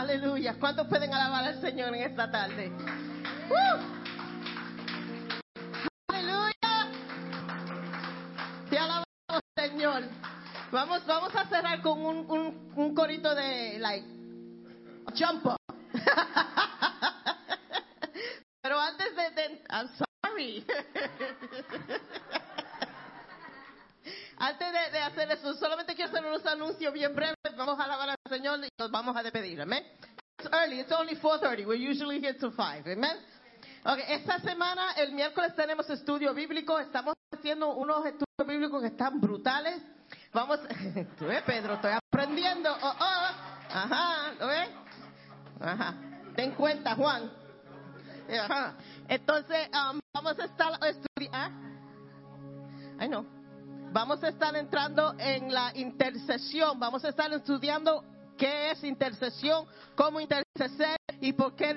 Aleluya. 0.00 0.56
¿Cuántos 0.58 0.86
pueden 0.86 1.12
alabar 1.12 1.44
al 1.44 1.60
Señor 1.60 1.94
en 1.94 2.04
esta 2.04 2.30
tarde? 2.30 2.72
¡Uh! 3.50 3.78
Aleluya. 6.08 6.90
Te 8.70 8.78
alabamos, 8.78 9.04
Señor. 9.54 10.04
Vamos, 10.72 11.06
vamos 11.06 11.36
a 11.36 11.44
cerrar 11.48 11.82
con 11.82 12.02
un, 12.02 12.30
un, 12.30 12.72
un 12.76 12.94
corito 12.94 13.34
de, 13.34 13.78
like, 13.78 14.06
jump 15.18 15.44
up. 15.44 15.58
Pero 18.62 18.80
antes 18.80 19.14
de, 19.14 19.30
de 19.32 19.62
I'm 19.68 19.90
sorry. 20.22 20.64
Antes 24.40 24.72
de, 24.72 24.98
hacer 25.00 25.30
eso, 25.32 25.52
solamente 25.52 25.94
quiero 25.94 26.10
hacer 26.10 26.24
unos 26.24 26.46
anuncios 26.46 26.90
bien 26.94 27.14
breves. 27.14 27.36
Vamos 27.58 27.78
a 27.78 27.84
alabar 27.84 28.08
al 28.08 28.16
Señor 28.26 28.58
y 28.64 28.68
nos 28.78 28.90
vamos 28.90 29.14
a 29.14 29.22
despedir. 29.22 29.60
Amén. 29.60 29.84
It's 30.38 30.48
early. 30.50 30.80
It's 30.80 30.90
only 30.92 31.14
4.30. 31.14 31.66
We're 31.66 31.90
usually 31.90 32.20
here 32.20 32.32
till 32.32 32.50
5. 32.50 32.86
Amen. 32.86 33.18
Okay, 33.84 34.04
esta 34.08 34.38
semana, 34.40 34.92
el 34.92 35.12
miércoles, 35.12 35.54
tenemos 35.54 35.90
estudio 35.90 36.32
bíblico. 36.32 36.78
Estamos 36.78 37.16
haciendo 37.30 37.74
unos 37.74 38.06
estudios 38.06 38.46
bíblicos 38.46 38.80
que 38.80 38.88
están 38.88 39.20
brutales. 39.20 39.82
Vamos, 40.32 40.58
tú 41.18 41.26
ves, 41.26 41.42
Pedro, 41.42 41.74
estoy 41.74 41.92
aprendiendo. 41.92 42.72
Oh, 42.72 42.94
oh. 42.98 43.26
Ajá, 43.72 44.32
¿lo 44.40 44.46
ves? 44.46 44.68
Ajá. 45.60 45.94
Ten 46.34 46.52
cuenta, 46.52 46.94
Juan. 46.94 47.30
Ajá. 48.42 48.74
Entonces, 49.06 49.68
um, 49.68 50.00
vamos 50.14 50.38
a 50.38 50.44
estar 50.46 50.72
estudiando. 50.86 51.68
Ay, 52.98 53.08
no. 53.10 53.39
Vamos 53.92 54.22
a 54.22 54.28
estar 54.28 54.54
entrando 54.54 55.14
en 55.18 55.52
la 55.52 55.72
intercesión. 55.74 56.78
Vamos 56.78 57.04
a 57.04 57.08
estar 57.08 57.32
estudiando 57.32 58.04
qué 58.38 58.70
es 58.70 58.84
intercesión, 58.84 59.66
cómo 59.96 60.20
interceder 60.20 60.96
y 61.20 61.32
por 61.32 61.56
qué 61.56 61.74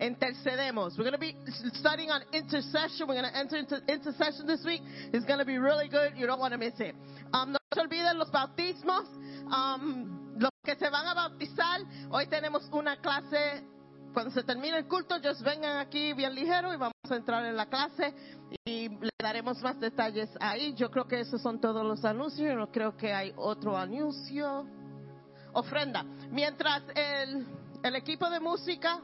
intercedemos. 0.00 0.98
We're 0.98 1.04
going 1.04 1.12
to 1.12 1.18
be 1.18 1.34
studying 1.74 2.10
on 2.10 2.22
intercession. 2.32 3.08
We're 3.08 3.22
going 3.22 3.32
to 3.32 3.38
enter 3.38 3.56
into 3.56 3.80
intercession 3.88 4.46
this 4.46 4.62
week. 4.66 4.82
It's 5.14 5.24
going 5.24 5.38
to 5.38 5.46
be 5.46 5.56
really 5.56 5.88
good. 5.88 6.12
You 6.16 6.26
don't 6.26 6.40
want 6.40 6.52
to 6.52 6.58
miss 6.58 6.78
it. 6.78 6.94
Um, 7.32 7.52
no 7.52 7.58
se 7.72 7.80
olviden 7.80 8.18
los 8.18 8.30
bautismos. 8.30 9.08
Um, 9.50 10.36
los 10.38 10.50
que 10.64 10.76
se 10.76 10.90
van 10.90 11.06
a 11.06 11.14
bautizar, 11.14 11.80
hoy 12.10 12.26
tenemos 12.26 12.68
una 12.72 12.96
clase. 12.96 13.64
Cuando 14.12 14.30
se 14.30 14.42
termine 14.42 14.76
el 14.76 14.86
culto, 14.86 15.16
ellos 15.16 15.42
vengan 15.42 15.78
aquí 15.78 16.12
bien 16.12 16.34
ligero 16.34 16.72
y 16.74 16.76
vamos 16.76 16.92
a 17.08 17.16
entrar 17.16 17.44
en 17.46 17.56
la 17.56 17.66
clase 17.66 18.14
y 18.64 18.88
le 18.88 19.10
daremos 19.18 19.62
más 19.62 19.80
detalles 19.80 20.28
ahí. 20.38 20.74
Yo 20.74 20.90
creo 20.90 21.06
que 21.06 21.20
esos 21.20 21.40
son 21.40 21.60
todos 21.60 21.84
los 21.84 22.04
anuncios. 22.04 22.46
Yo 22.48 22.54
no 22.54 22.70
creo 22.70 22.96
que 22.96 23.12
hay 23.12 23.32
otro 23.36 23.76
anuncio. 23.76 24.66
Ofrenda. 25.54 26.02
Mientras 26.30 26.82
el, 26.94 27.46
el 27.82 27.96
equipo 27.96 28.28
de 28.28 28.40
música 28.40 29.00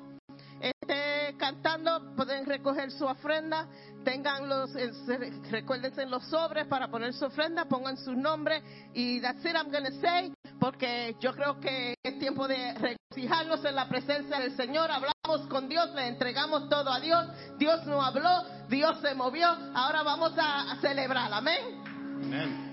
esté 0.61 1.37
cantando, 1.39 2.15
pueden 2.17 2.47
recoger 2.47 2.91
su 2.91 3.05
ofrenda, 3.05 3.67
tengan 4.05 4.49
los, 4.49 4.71
se- 4.73 5.31
recuérdense 5.51 6.03
en 6.03 6.11
los 6.11 6.25
sobres 6.27 6.67
para 6.67 6.89
poner 6.89 7.13
su 7.13 7.25
ofrenda, 7.27 7.65
pongan 7.67 7.97
su 7.97 8.15
nombre 8.15 8.63
y 8.95 9.21
that's 9.21 9.45
it 9.45 9.55
I'm 9.55 9.71
gonna 9.71 9.91
say, 10.01 10.33
porque 10.61 11.17
yo 11.21 11.33
creo 11.35 11.61
que 11.61 11.95
es 12.03 12.19
tiempo 12.19 12.49
de 12.49 12.75
regocijarnos 12.75 13.65
en 13.65 13.75
la 13.75 13.89
presencia 13.89 14.39
del 14.41 14.57
Señor, 14.57 14.91
hablamos 14.91 15.47
con 15.49 15.69
Dios, 15.69 15.95
le 15.95 16.09
entregamos 16.09 16.69
todo 16.69 16.91
a 16.91 17.01
Dios, 17.01 17.27
Dios 17.59 17.85
nos 17.87 18.05
habló, 18.05 18.45
Dios 18.69 18.99
se 19.01 19.15
movió, 19.15 19.49
ahora 19.75 20.03
vamos 20.03 20.33
a, 20.39 20.77
celebrar, 20.81 21.33
amén. 21.33 22.68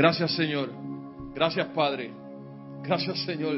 Gracias 0.00 0.34
Señor. 0.34 0.70
Gracias 1.34 1.66
Padre. 1.74 2.10
Gracias 2.82 3.22
Señor. 3.26 3.56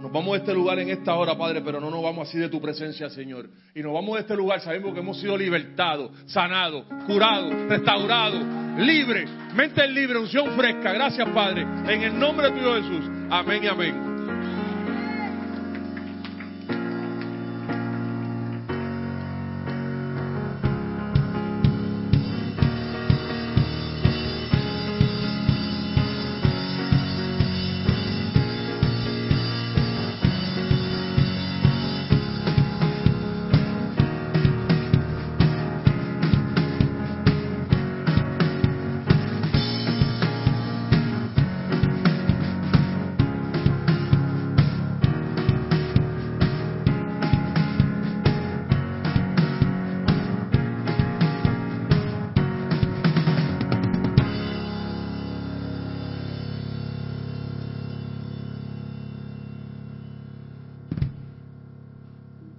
Nos 0.00 0.10
vamos 0.10 0.32
de 0.32 0.38
este 0.38 0.52
lugar 0.52 0.80
en 0.80 0.90
esta 0.90 1.14
hora, 1.14 1.38
Padre, 1.38 1.60
pero 1.60 1.78
no 1.78 1.88
nos 1.88 2.02
vamos 2.02 2.28
así 2.28 2.36
de 2.36 2.48
tu 2.48 2.60
presencia, 2.60 3.08
Señor. 3.08 3.48
Y 3.72 3.80
nos 3.80 3.92
vamos 3.92 4.16
de 4.16 4.22
este 4.22 4.34
lugar, 4.34 4.60
sabemos 4.60 4.92
que 4.92 4.98
hemos 4.98 5.20
sido 5.20 5.38
libertados, 5.38 6.10
sanados, 6.26 6.84
curados, 7.06 7.54
restaurados, 7.68 8.42
libres, 8.78 9.30
mente 9.54 9.86
libre, 9.86 10.18
unción 10.18 10.50
fresca. 10.56 10.92
Gracias, 10.94 11.28
Padre. 11.28 11.62
En 11.62 12.02
el 12.02 12.18
nombre 12.18 12.50
de 12.50 12.60
tu 12.60 12.66
Jesús. 12.66 13.08
Amén 13.30 13.62
y 13.62 13.66
amén. 13.68 14.09